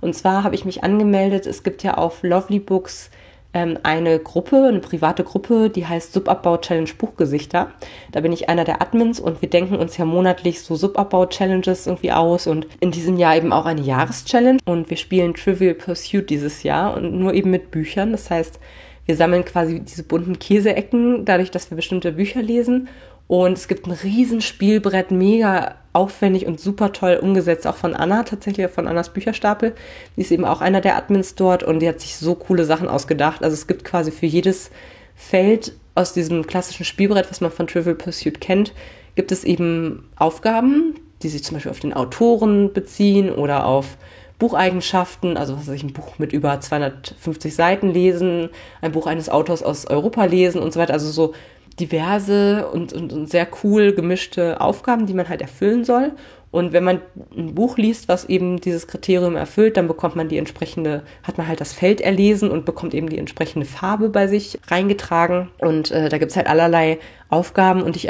[0.00, 1.46] Und zwar habe ich mich angemeldet.
[1.46, 3.10] Es gibt ja auf Lovely Books
[3.56, 7.72] ähm, eine Gruppe, eine private Gruppe, die heißt Subabbau Challenge Buchgesichter.
[8.12, 11.86] Da bin ich einer der Admins und wir denken uns ja monatlich so Subabbau Challenges
[11.86, 16.28] irgendwie aus und in diesem Jahr eben auch eine Jahreschallenge und wir spielen Trivial Pursuit
[16.28, 18.12] dieses Jahr und nur eben mit Büchern.
[18.12, 18.60] Das heißt,
[19.06, 22.88] wir sammeln quasi diese bunten Käseecken, dadurch, dass wir bestimmte Bücher lesen
[23.28, 28.22] Und es gibt ein riesen Spielbrett, mega aufwendig und super toll umgesetzt, auch von Anna,
[28.22, 29.74] tatsächlich von Annas Bücherstapel.
[30.16, 32.88] Die ist eben auch einer der Admins dort und die hat sich so coole Sachen
[32.88, 33.42] ausgedacht.
[33.42, 34.70] Also es gibt quasi für jedes
[35.16, 38.74] Feld aus diesem klassischen Spielbrett, was man von Trivial Pursuit kennt,
[39.14, 43.96] gibt es eben Aufgaben, die sich zum Beispiel auf den Autoren beziehen oder auf
[44.38, 48.50] Bucheigenschaften, also was weiß ich, ein Buch mit über 250 Seiten lesen,
[48.82, 50.92] ein Buch eines Autors aus Europa lesen und so weiter.
[50.92, 51.34] Also so
[51.80, 56.12] diverse und, und, und sehr cool gemischte Aufgaben, die man halt erfüllen soll.
[56.50, 57.00] Und wenn man
[57.36, 61.48] ein Buch liest, was eben dieses Kriterium erfüllt, dann bekommt man die entsprechende, hat man
[61.48, 65.50] halt das Feld erlesen und bekommt eben die entsprechende Farbe bei sich reingetragen.
[65.58, 68.08] Und äh, da gibt's halt allerlei Aufgaben und ich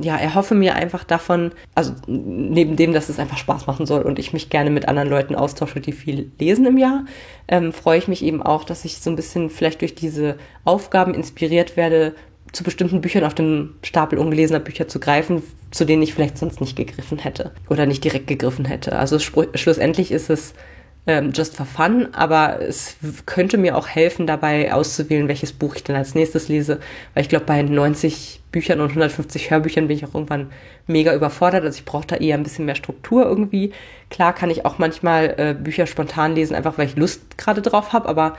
[0.00, 4.18] ja, erhoffe mir einfach davon, also neben dem, dass es einfach Spaß machen soll und
[4.18, 7.04] ich mich gerne mit anderen Leuten austausche, die viel lesen im Jahr,
[7.48, 11.14] ähm, freue ich mich eben auch, dass ich so ein bisschen vielleicht durch diese Aufgaben
[11.14, 12.14] inspiriert werde,
[12.52, 16.60] zu bestimmten Büchern auf den Stapel ungelesener Bücher zu greifen, zu denen ich vielleicht sonst
[16.60, 18.98] nicht gegriffen hätte oder nicht direkt gegriffen hätte.
[18.98, 20.52] Also schlussendlich ist es
[21.06, 22.96] ähm, just for fun, aber es
[23.26, 26.78] könnte mir auch helfen, dabei auszuwählen, welches Buch ich dann als nächstes lese,
[27.14, 30.50] weil ich glaube, bei 90 Büchern und 150 Hörbüchern bin ich auch irgendwann
[30.86, 31.64] mega überfordert.
[31.64, 33.72] Also ich brauche da eher ein bisschen mehr Struktur irgendwie.
[34.10, 37.92] Klar kann ich auch manchmal äh, Bücher spontan lesen, einfach weil ich Lust gerade drauf
[37.92, 38.36] habe, aber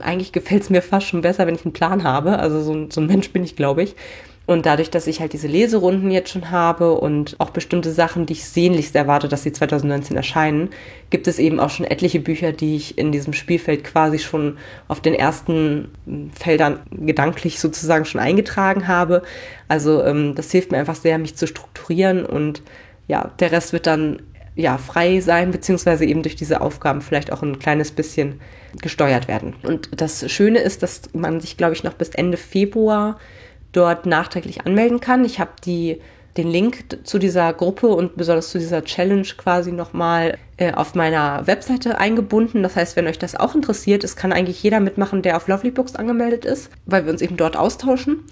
[0.00, 2.38] eigentlich gefällt es mir fast schon besser, wenn ich einen Plan habe.
[2.38, 3.96] Also so, so ein Mensch bin ich, glaube ich.
[4.50, 8.32] Und dadurch, dass ich halt diese Leserunden jetzt schon habe und auch bestimmte Sachen, die
[8.32, 10.70] ich sehnlichst erwarte, dass sie 2019 erscheinen,
[11.08, 15.00] gibt es eben auch schon etliche Bücher, die ich in diesem Spielfeld quasi schon auf
[15.00, 15.92] den ersten
[16.34, 19.22] Feldern gedanklich sozusagen schon eingetragen habe.
[19.68, 22.60] Also ähm, das hilft mir einfach sehr, mich zu strukturieren und
[23.06, 24.20] ja, der Rest wird dann
[24.56, 28.40] ja frei sein, beziehungsweise eben durch diese Aufgaben vielleicht auch ein kleines bisschen
[28.82, 29.54] gesteuert werden.
[29.62, 33.16] Und das Schöne ist, dass man sich, glaube ich, noch bis Ende Februar
[33.72, 35.24] dort nachträglich anmelden kann.
[35.24, 36.00] Ich habe die
[36.36, 41.46] den Link zu dieser Gruppe und besonders zu dieser Challenge quasi nochmal äh, auf meiner
[41.46, 42.62] Webseite eingebunden.
[42.62, 45.70] Das heißt, wenn euch das auch interessiert, es kann eigentlich jeder mitmachen, der auf Lovely
[45.72, 48.24] Books angemeldet ist, weil wir uns eben dort austauschen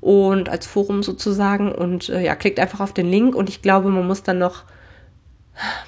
[0.00, 1.72] und als Forum sozusagen.
[1.72, 4.64] Und äh, ja, klickt einfach auf den Link und ich glaube, man muss dann noch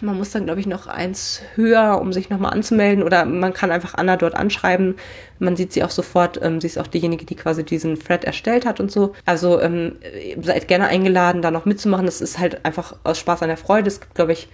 [0.01, 3.05] man muss dann, glaube ich, noch eins höher, um sich nochmal anzumelden.
[3.05, 4.97] Oder man kann einfach Anna dort anschreiben.
[5.39, 6.41] Man sieht sie auch sofort.
[6.43, 9.12] Ähm, sie ist auch diejenige, die quasi diesen Thread erstellt hat und so.
[9.27, 9.97] Also ähm,
[10.41, 12.07] seid gerne eingeladen, da noch mitzumachen.
[12.07, 13.89] Das ist halt einfach aus Spaß an der Freude.
[13.89, 14.49] Es gibt, glaube ich,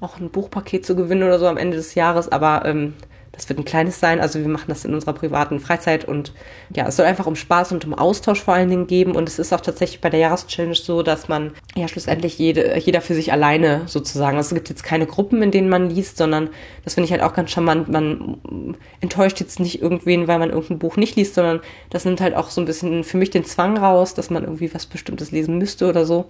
[0.00, 2.30] auch ein Buchpaket zu gewinnen oder so am Ende des Jahres.
[2.30, 2.94] Aber ähm,
[3.32, 4.20] das wird ein kleines sein.
[4.20, 6.32] Also wir machen das in unserer privaten Freizeit und
[6.74, 9.16] ja, es soll einfach um Spaß und um Austausch vor allen Dingen geben.
[9.16, 13.00] Und es ist auch tatsächlich bei der Jahreschallenge so, dass man ja schlussendlich jede, jeder
[13.00, 14.36] für sich alleine sozusagen.
[14.36, 16.50] Also es gibt jetzt keine Gruppen, in denen man liest, sondern
[16.84, 17.88] das finde ich halt auch ganz charmant.
[17.88, 22.36] Man enttäuscht jetzt nicht irgendwen, weil man irgendein Buch nicht liest, sondern das nimmt halt
[22.36, 25.56] auch so ein bisschen für mich den Zwang raus, dass man irgendwie was Bestimmtes lesen
[25.56, 26.26] müsste oder so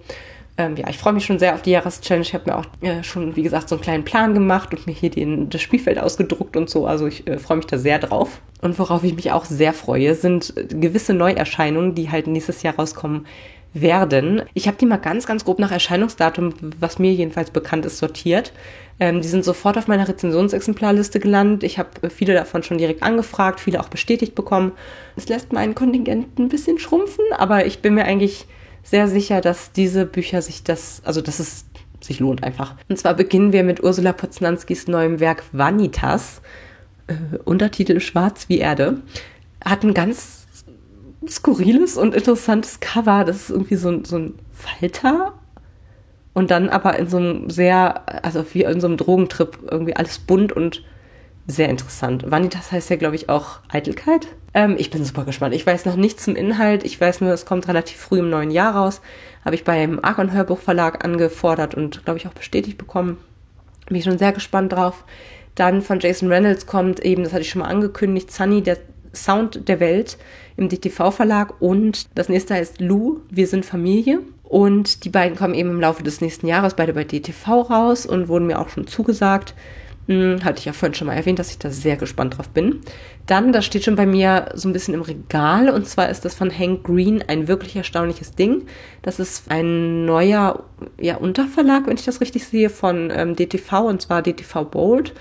[0.57, 2.21] ähm, ja, ich freue mich schon sehr auf die Jahreschallenge.
[2.21, 4.93] Ich habe mir auch äh, schon, wie gesagt, so einen kleinen Plan gemacht und mir
[4.93, 6.85] hier den, das Spielfeld ausgedruckt und so.
[6.85, 8.39] Also ich äh, freue mich da sehr drauf.
[8.61, 13.25] Und worauf ich mich auch sehr freue, sind gewisse Neuerscheinungen, die halt nächstes Jahr rauskommen
[13.73, 14.43] werden.
[14.53, 18.53] Ich habe die mal ganz, ganz grob nach Erscheinungsdatum, was mir jedenfalls bekannt ist, sortiert.
[18.99, 21.63] Ähm, die sind sofort auf meiner Rezensionsexemplarliste gelandet.
[21.63, 24.73] Ich habe äh, viele davon schon direkt angefragt, viele auch bestätigt bekommen.
[25.15, 28.45] Es lässt meinen Kontingent ein bisschen schrumpfen, aber ich bin mir eigentlich
[28.83, 31.65] sehr sicher, dass diese Bücher sich das, also dass es
[32.01, 32.75] sich lohnt einfach.
[32.89, 36.41] Und zwar beginnen wir mit Ursula Poznanskis neuem Werk Vanitas,
[37.07, 39.01] äh, Untertitel Schwarz wie Erde.
[39.63, 40.45] Hat ein ganz
[41.27, 43.23] skurriles und interessantes Cover.
[43.23, 45.33] Das ist irgendwie so, so ein Falter
[46.33, 50.19] und dann aber in so einem sehr, also wie in so einem Drogentrip irgendwie alles
[50.19, 50.83] bunt und
[51.47, 52.29] sehr interessant.
[52.29, 54.27] Vanitas heißt ja, glaube ich, auch Eitelkeit.
[54.53, 55.53] Ähm, ich bin super gespannt.
[55.53, 56.83] Ich weiß noch nichts zum Inhalt.
[56.85, 59.01] Ich weiß nur, es kommt relativ früh im neuen Jahr raus.
[59.43, 63.17] Habe ich beim Argon Hörbuchverlag angefordert und, glaube ich, auch bestätigt bekommen.
[63.87, 65.03] Bin ich schon sehr gespannt drauf.
[65.55, 68.77] Dann von Jason Reynolds kommt eben, das hatte ich schon mal angekündigt, Sunny, der
[69.13, 70.17] Sound der Welt
[70.55, 71.61] im DTV-Verlag.
[71.61, 74.19] Und das nächste heißt Lou, wir sind Familie.
[74.43, 78.27] Und die beiden kommen eben im Laufe des nächsten Jahres beide bei DTV raus und
[78.27, 79.55] wurden mir auch schon zugesagt.
[80.07, 82.81] Hm, hatte ich ja vorhin schon mal erwähnt, dass ich da sehr gespannt drauf bin.
[83.25, 86.35] Dann, das steht schon bei mir so ein bisschen im Regal, und zwar ist das
[86.35, 88.65] von Hank Green ein wirklich erstaunliches Ding.
[89.01, 90.63] Das ist ein neuer
[90.99, 95.13] ja, Unterverlag, wenn ich das richtig sehe, von ähm, DTV, und zwar DTV Bold.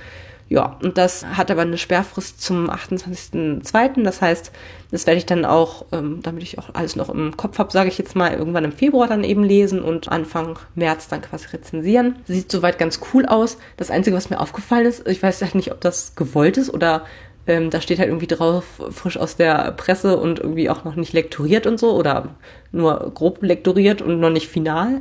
[0.49, 4.03] Ja, und das hat aber eine Sperrfrist zum 28.02.
[4.03, 4.53] Das heißt,
[4.93, 7.89] das werde ich dann auch, ähm, damit ich auch alles noch im Kopf habe, sage
[7.89, 12.17] ich jetzt mal, irgendwann im Februar dann eben lesen und Anfang März dann quasi rezensieren.
[12.27, 13.59] Sieht soweit ganz cool aus.
[13.77, 17.05] Das Einzige, was mir aufgefallen ist, ich weiß halt nicht, ob das gewollt ist oder
[17.45, 21.13] Ähm, da steht halt irgendwie drauf, frisch aus der Presse und irgendwie auch noch nicht
[21.13, 22.37] lektoriert und so oder
[22.71, 25.01] nur grob lektoriert und noch nicht final.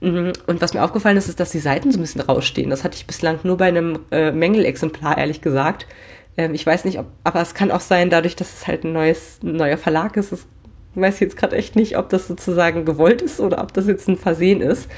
[0.00, 0.32] Mhm.
[0.46, 2.70] Und was mir aufgefallen ist, ist, dass die Seiten so ein bisschen rausstehen.
[2.70, 5.86] Das hatte ich bislang nur bei einem äh, Mängelexemplar, ehrlich gesagt.
[6.36, 8.92] Ähm, ich weiß nicht, ob, aber es kann auch sein, dadurch, dass es halt ein
[8.92, 10.46] neues, ein neuer Verlag ist, es
[10.94, 14.16] weiß jetzt gerade echt nicht, ob das sozusagen gewollt ist oder ob das jetzt ein
[14.16, 14.88] Versehen ist.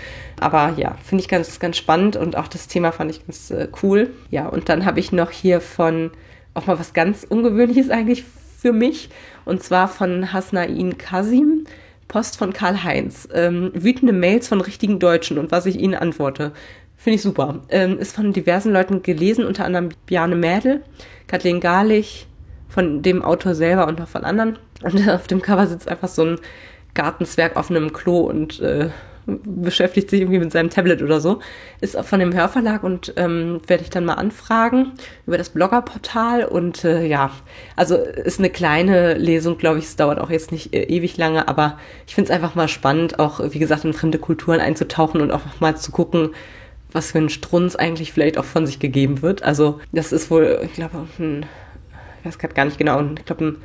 [0.41, 3.68] Aber ja, finde ich ganz, ganz spannend und auch das Thema fand ich ganz äh,
[3.82, 4.11] cool.
[4.30, 6.11] Ja, und dann habe ich noch hier von
[6.55, 8.24] auch mal was ganz Ungewöhnliches eigentlich
[8.59, 9.11] für mich
[9.45, 11.66] und zwar von Hasnain Kasim.
[12.07, 13.28] Post von Karl-Heinz.
[13.32, 16.53] Ähm, wütende Mails von richtigen Deutschen und was ich ihnen antworte.
[17.05, 17.61] Finde ich super.
[17.69, 20.83] Ähm, ist von diversen Leuten gelesen, unter anderem Bjarne Mädel,
[21.27, 22.27] Kathleen Garlich,
[22.71, 24.59] von dem Autor selber und noch von anderen.
[24.83, 26.39] Und auf dem Cover sitzt einfach so ein
[26.95, 28.89] Gartenzwerg auf einem Klo und äh,
[29.27, 31.41] beschäftigt sich irgendwie mit seinem Tablet oder so.
[31.83, 34.93] Ist von dem Hörverlag und ähm, werde ich dann mal anfragen
[35.27, 36.47] über das Bloggerportal.
[36.47, 37.33] Und äh, ja,
[37.77, 39.85] also ist eine kleine Lesung, glaube ich.
[39.85, 41.77] Es dauert auch jetzt nicht äh, ewig lange, aber
[42.07, 45.43] ich finde es einfach mal spannend, auch wie gesagt in fremde Kulturen einzutauchen und auch
[45.61, 46.31] mal zu gucken,
[46.95, 49.43] was für ein Strunz eigentlich vielleicht auch von sich gegeben wird.
[49.43, 51.45] Also das ist wohl, ich glaube, ein,
[52.21, 53.57] ich weiß gerade gar nicht genau, ich glaube ein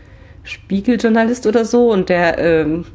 [0.44, 2.86] Spiegeljournalist oder so und der ähm,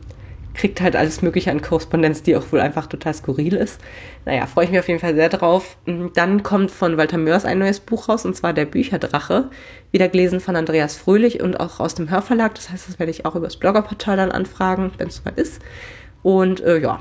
[0.54, 3.80] kriegt halt alles Mögliche an Korrespondenz, die auch wohl einfach total skurril ist.
[4.24, 5.76] Naja, freue ich mich auf jeden Fall sehr drauf.
[6.14, 9.50] Dann kommt von Walter Mörs ein neues Buch raus, und zwar Der Bücherdrache.
[9.90, 12.54] Wieder gelesen von Andreas Fröhlich und auch aus dem Hörverlag.
[12.54, 15.60] Das heißt, das werde ich auch übers Bloggerportal dann anfragen, wenn es soweit ist.
[16.22, 17.00] Und äh, ja,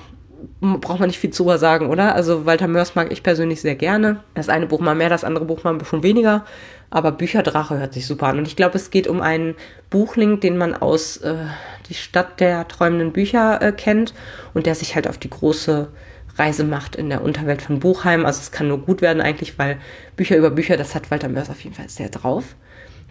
[0.61, 2.15] braucht man nicht viel zu sagen, oder?
[2.15, 4.23] Also Walter Mörs mag ich persönlich sehr gerne.
[4.33, 6.45] Das eine Buch mal mehr, das andere Buch mal ein bisschen weniger.
[6.89, 8.37] Aber Bücherdrache hört sich super an.
[8.37, 9.55] Und ich glaube, es geht um einen
[9.89, 11.35] Buchlink, den man aus äh,
[11.89, 14.13] die Stadt der träumenden Bücher äh, kennt
[14.53, 15.89] und der sich halt auf die große
[16.37, 18.25] Reise macht in der Unterwelt von Buchheim.
[18.25, 19.77] Also es kann nur gut werden eigentlich, weil
[20.15, 22.55] Bücher über Bücher, das hat Walter Mörs auf jeden Fall sehr drauf.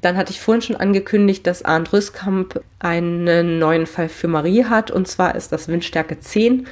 [0.01, 4.91] Dann hatte ich vorhin schon angekündigt, dass Arndt Rüskamp einen neuen Fall für Marie hat.
[4.91, 6.67] Und zwar ist das Windstärke 10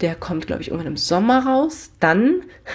[0.00, 1.90] der kommt, glaube ich, irgendwann im Sommer raus.
[2.00, 2.42] Dann,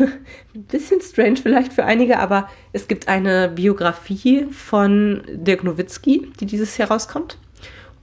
[0.56, 6.46] ein bisschen strange vielleicht für einige, aber es gibt eine Biografie von Dirk Nowitzki, die
[6.46, 7.38] dieses Jahr rauskommt.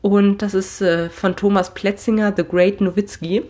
[0.00, 3.42] Und das ist äh, von Thomas Pletzinger, The Great Nowitzki.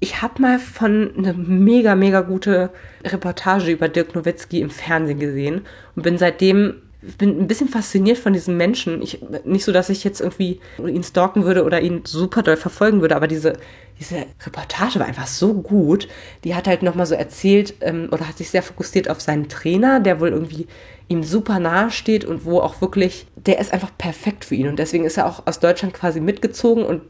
[0.00, 2.70] Ich habe mal von eine mega, mega gute
[3.04, 5.62] Reportage über Dirk Nowitzki im Fernsehen gesehen
[5.94, 6.82] und bin seitdem
[7.18, 9.00] bin ein bisschen fasziniert von diesem Menschen.
[9.02, 13.00] Ich, nicht so, dass ich jetzt irgendwie ihn stalken würde oder ihn super doll verfolgen
[13.00, 13.54] würde, aber diese,
[14.00, 16.08] diese Reportage war einfach so gut.
[16.44, 20.00] Die hat halt nochmal so erzählt ähm, oder hat sich sehr fokussiert auf seinen Trainer,
[20.00, 20.66] der wohl irgendwie
[21.08, 24.78] ihm super nahe steht und wo auch wirklich, der ist einfach perfekt für ihn und
[24.78, 27.02] deswegen ist er auch aus Deutschland quasi mitgezogen und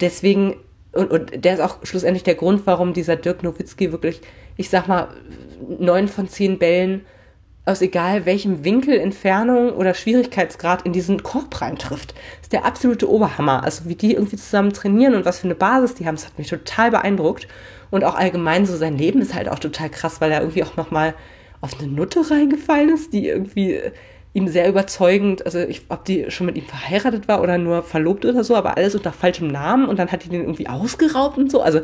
[0.00, 0.56] deswegen,
[0.92, 4.22] und, und der ist auch schlussendlich der Grund, warum dieser Dirk Nowitzki wirklich,
[4.56, 5.08] ich sag mal,
[5.78, 7.02] neun von zehn Bällen
[7.64, 12.12] aus egal welchem Winkel, Entfernung oder Schwierigkeitsgrad in diesen Korb reintrifft.
[12.12, 13.62] Das ist der absolute Oberhammer.
[13.64, 16.38] Also wie die irgendwie zusammen trainieren und was für eine Basis die haben, das hat
[16.38, 17.46] mich total beeindruckt.
[17.90, 20.76] Und auch allgemein so sein Leben ist halt auch total krass, weil er irgendwie auch
[20.76, 21.14] nochmal
[21.60, 23.92] auf eine Nutte reingefallen ist, die irgendwie äh,
[24.32, 28.24] ihm sehr überzeugend, also ich, ob die schon mit ihm verheiratet war oder nur verlobt
[28.24, 31.50] oder so, aber alles unter falschem Namen und dann hat die den irgendwie ausgeraubt und
[31.50, 31.60] so.
[31.60, 31.80] Also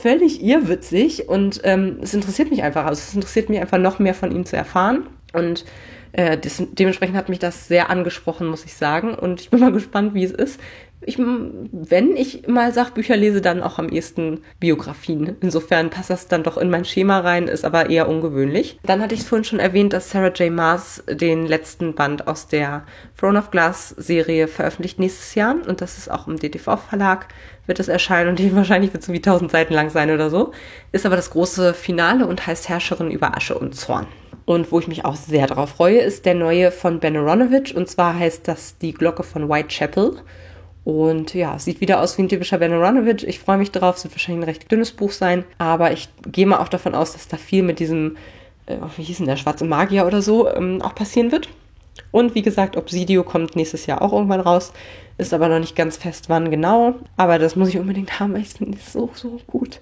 [0.00, 2.84] völlig irrwitzig und ähm, es interessiert mich einfach.
[2.84, 5.06] Also es interessiert mich einfach noch mehr von ihm zu erfahren.
[5.32, 5.64] Und
[6.12, 9.14] äh, das, dementsprechend hat mich das sehr angesprochen, muss ich sagen.
[9.14, 10.60] Und ich bin mal gespannt, wie es ist.
[11.06, 15.36] Ich, wenn ich mal Sachbücher lese, dann auch am ehesten Biografien.
[15.40, 18.80] Insofern passt das dann doch in mein Schema rein, ist aber eher ungewöhnlich.
[18.82, 20.52] Dann hatte ich es vorhin schon erwähnt, dass Sarah J.
[20.52, 22.84] Maas den letzten Band aus der
[23.18, 25.54] Throne of Glass Serie veröffentlicht nächstes Jahr.
[25.66, 27.28] Und das ist auch im DTV Verlag
[27.66, 30.52] wird es erscheinen und die wahrscheinlich wird es wie tausend Seiten lang sein oder so.
[30.90, 34.06] Ist aber das große Finale und heißt Herrscherin über Asche und Zorn.
[34.44, 37.76] Und wo ich mich auch sehr darauf freue, ist der neue von Ben Aronovich.
[37.76, 40.16] Und zwar heißt das Die Glocke von Whitechapel.
[40.86, 43.26] Und ja, sieht wieder aus wie ein typischer Ben Aronovich.
[43.26, 43.96] Ich freue mich drauf.
[43.96, 45.42] Es wird wahrscheinlich ein recht dünnes Buch sein.
[45.58, 48.16] Aber ich gehe mal auch davon aus, dass da viel mit diesem,
[48.66, 51.48] äh, wie hieß denn der, schwarze Magier oder so, ähm, auch passieren wird.
[52.12, 54.72] Und wie gesagt, Obsidio kommt nächstes Jahr auch irgendwann raus.
[55.18, 56.94] Ist aber noch nicht ganz fest, wann genau.
[57.16, 59.80] Aber das muss ich unbedingt haben, weil ich finde es so, so gut.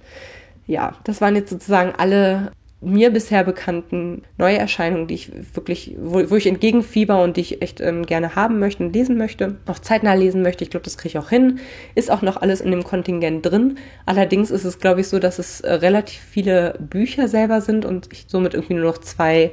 [0.66, 2.50] Ja, das waren jetzt sozusagen alle
[2.84, 7.80] mir bisher bekannten Neuerscheinungen, die ich wirklich, wo, wo ich entgegenfieber und die ich echt
[7.80, 10.64] ähm, gerne haben möchte und lesen möchte, auch zeitnah lesen möchte.
[10.64, 11.58] Ich glaube, das kriege ich auch hin.
[11.94, 13.78] Ist auch noch alles in dem Kontingent drin.
[14.06, 18.08] Allerdings ist es, glaube ich, so, dass es äh, relativ viele Bücher selber sind und
[18.12, 19.52] ich somit irgendwie nur noch zwei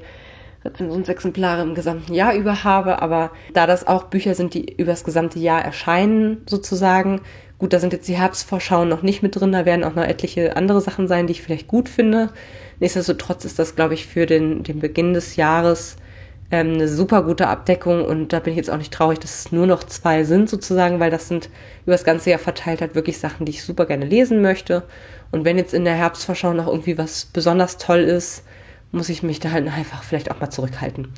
[0.63, 3.01] Rezensionsexemplare im gesamten Jahr über habe.
[3.01, 7.21] Aber da das auch Bücher sind, die über das gesamte Jahr erscheinen, sozusagen,
[7.57, 10.55] gut, da sind jetzt die Herbstvorschauen noch nicht mit drin, da werden auch noch etliche
[10.55, 12.29] andere Sachen sein, die ich vielleicht gut finde.
[12.81, 15.97] Nichtsdestotrotz ist das, glaube ich, für den, den Beginn des Jahres
[16.49, 19.51] ähm, eine super gute Abdeckung und da bin ich jetzt auch nicht traurig, dass es
[19.51, 21.49] nur noch zwei sind sozusagen, weil das sind
[21.83, 24.83] über das ganze Jahr verteilt halt wirklich Sachen, die ich super gerne lesen möchte.
[25.31, 28.43] Und wenn jetzt in der Herbstvorschau noch irgendwie was besonders toll ist,
[28.91, 31.09] muss ich mich da halt einfach vielleicht auch mal zurückhalten.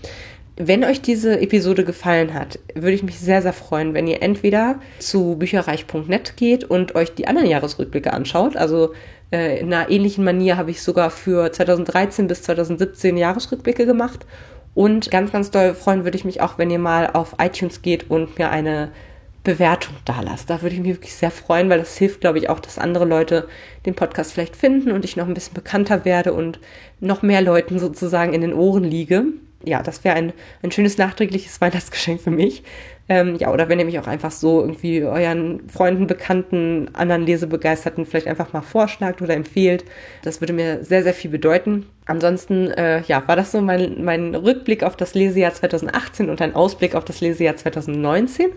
[0.58, 4.80] Wenn euch diese Episode gefallen hat, würde ich mich sehr, sehr freuen, wenn ihr entweder
[5.00, 8.56] zu bücherreich.net geht und euch die anderen Jahresrückblicke anschaut.
[8.56, 8.94] Also
[9.34, 14.26] äh, in einer ähnlichen Manier habe ich sogar für 2013 bis 2017 Jahresrückblicke gemacht.
[14.76, 18.10] Und ganz, ganz doll freuen würde ich mich auch, wenn ihr mal auf iTunes geht
[18.10, 18.92] und mir eine
[19.44, 20.50] Bewertung da lasst.
[20.50, 23.06] Da würde ich mich wirklich sehr freuen, weil das hilft, glaube ich, auch, dass andere
[23.06, 23.48] Leute
[23.86, 26.60] den Podcast vielleicht finden und ich noch ein bisschen bekannter werde und
[27.00, 29.26] noch mehr Leuten sozusagen in den Ohren liege
[29.66, 32.64] ja, das wäre ein, ein schönes nachträgliches Weihnachtsgeschenk für mich.
[33.10, 38.06] Ähm, ja, oder wenn ihr mich auch einfach so irgendwie euren Freunden, Bekannten, anderen Lesebegeisterten
[38.06, 39.84] vielleicht einfach mal vorschlagt oder empfehlt.
[40.22, 41.86] Das würde mir sehr, sehr viel bedeuten.
[42.06, 46.56] Ansonsten, äh, ja, war das so mein, mein Rückblick auf das Lesejahr 2018 und ein
[46.56, 48.52] Ausblick auf das Lesejahr 2019.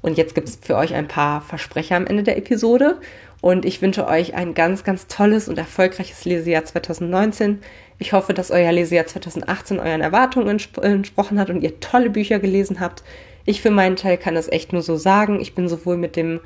[0.00, 2.98] Und jetzt gibt es für euch ein paar Versprecher am Ende der Episode.
[3.40, 7.60] Und ich wünsche euch ein ganz, ganz tolles und erfolgreiches Lesejahr 2019.
[7.98, 12.38] Ich hoffe, dass euer Lesejahr 2018 euren Erwartungen entsp entsprochen hat und ihr tolle Bücher
[12.38, 13.02] gelesen habt.
[13.48, 15.40] Ich für meinen Teil kann das echt nur so sagen.
[15.40, 16.40] Ich bin sowohl mit dem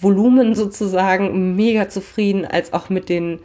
[0.00, 3.40] Volumen sozusagen mega zufrieden, als auch mit den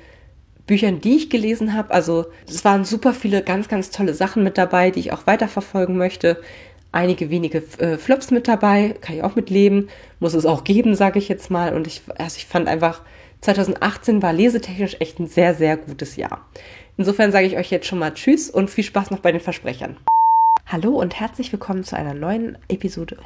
[0.67, 1.91] Büchern, die ich gelesen habe.
[1.91, 5.97] Also es waren super viele ganz, ganz tolle Sachen mit dabei, die ich auch weiterverfolgen
[5.97, 6.37] möchte
[6.91, 9.89] einige wenige äh, Flops mit dabei, kann ich auch mitleben,
[10.19, 11.73] muss es auch geben, sage ich jetzt mal.
[11.73, 13.01] Und ich, also ich fand einfach,
[13.41, 16.45] 2018 war lesetechnisch echt ein sehr, sehr gutes Jahr.
[16.97, 19.97] Insofern sage ich euch jetzt schon mal Tschüss und viel Spaß noch bei den Versprechern.
[20.71, 23.17] Hallo und herzlich willkommen zu einer neuen Episode.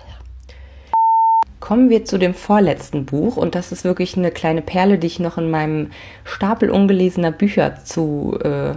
[1.59, 5.19] Kommen wir zu dem vorletzten Buch und das ist wirklich eine kleine Perle, die ich
[5.19, 5.91] noch in meinem
[6.23, 8.73] Stapel ungelesener Bücher zu äh,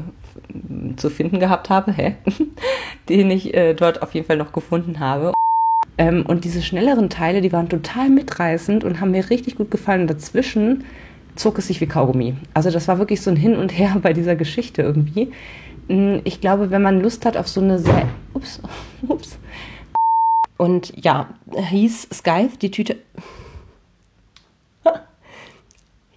[0.98, 2.16] zu finden gehabt habe, hä?
[3.08, 5.32] den ich äh, dort auf jeden Fall noch gefunden habe.
[5.96, 10.06] Ähm, und diese schnelleren Teile, die waren total mitreißend und haben mir richtig gut gefallen.
[10.06, 10.84] Dazwischen
[11.36, 12.34] zog es sich wie Kaugummi.
[12.52, 15.32] Also das war wirklich so ein Hin und Her bei dieser Geschichte irgendwie.
[15.88, 18.08] Hm, ich glaube, wenn man Lust hat auf so eine sehr...
[18.34, 18.60] Ups,
[19.08, 19.38] ups.
[20.56, 22.96] Und ja, hieß Skype, die Tüte...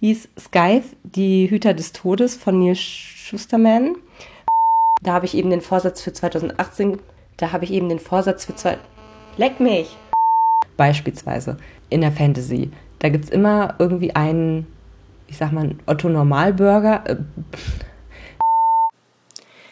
[0.00, 3.96] hieß Skype, die Hüter des Todes von Neil Schusterman.
[5.02, 6.98] Da habe ich eben den Vorsatz für 2018,
[7.36, 8.78] da habe ich eben den Vorsatz für zwei.
[9.36, 9.96] Leck mich!
[10.76, 11.56] Beispielsweise
[11.90, 12.70] in der Fantasy.
[12.98, 14.66] Da gibt es immer irgendwie einen,
[15.26, 17.02] ich sag mal, Otto Normalburger.
[17.04, 17.16] Äh,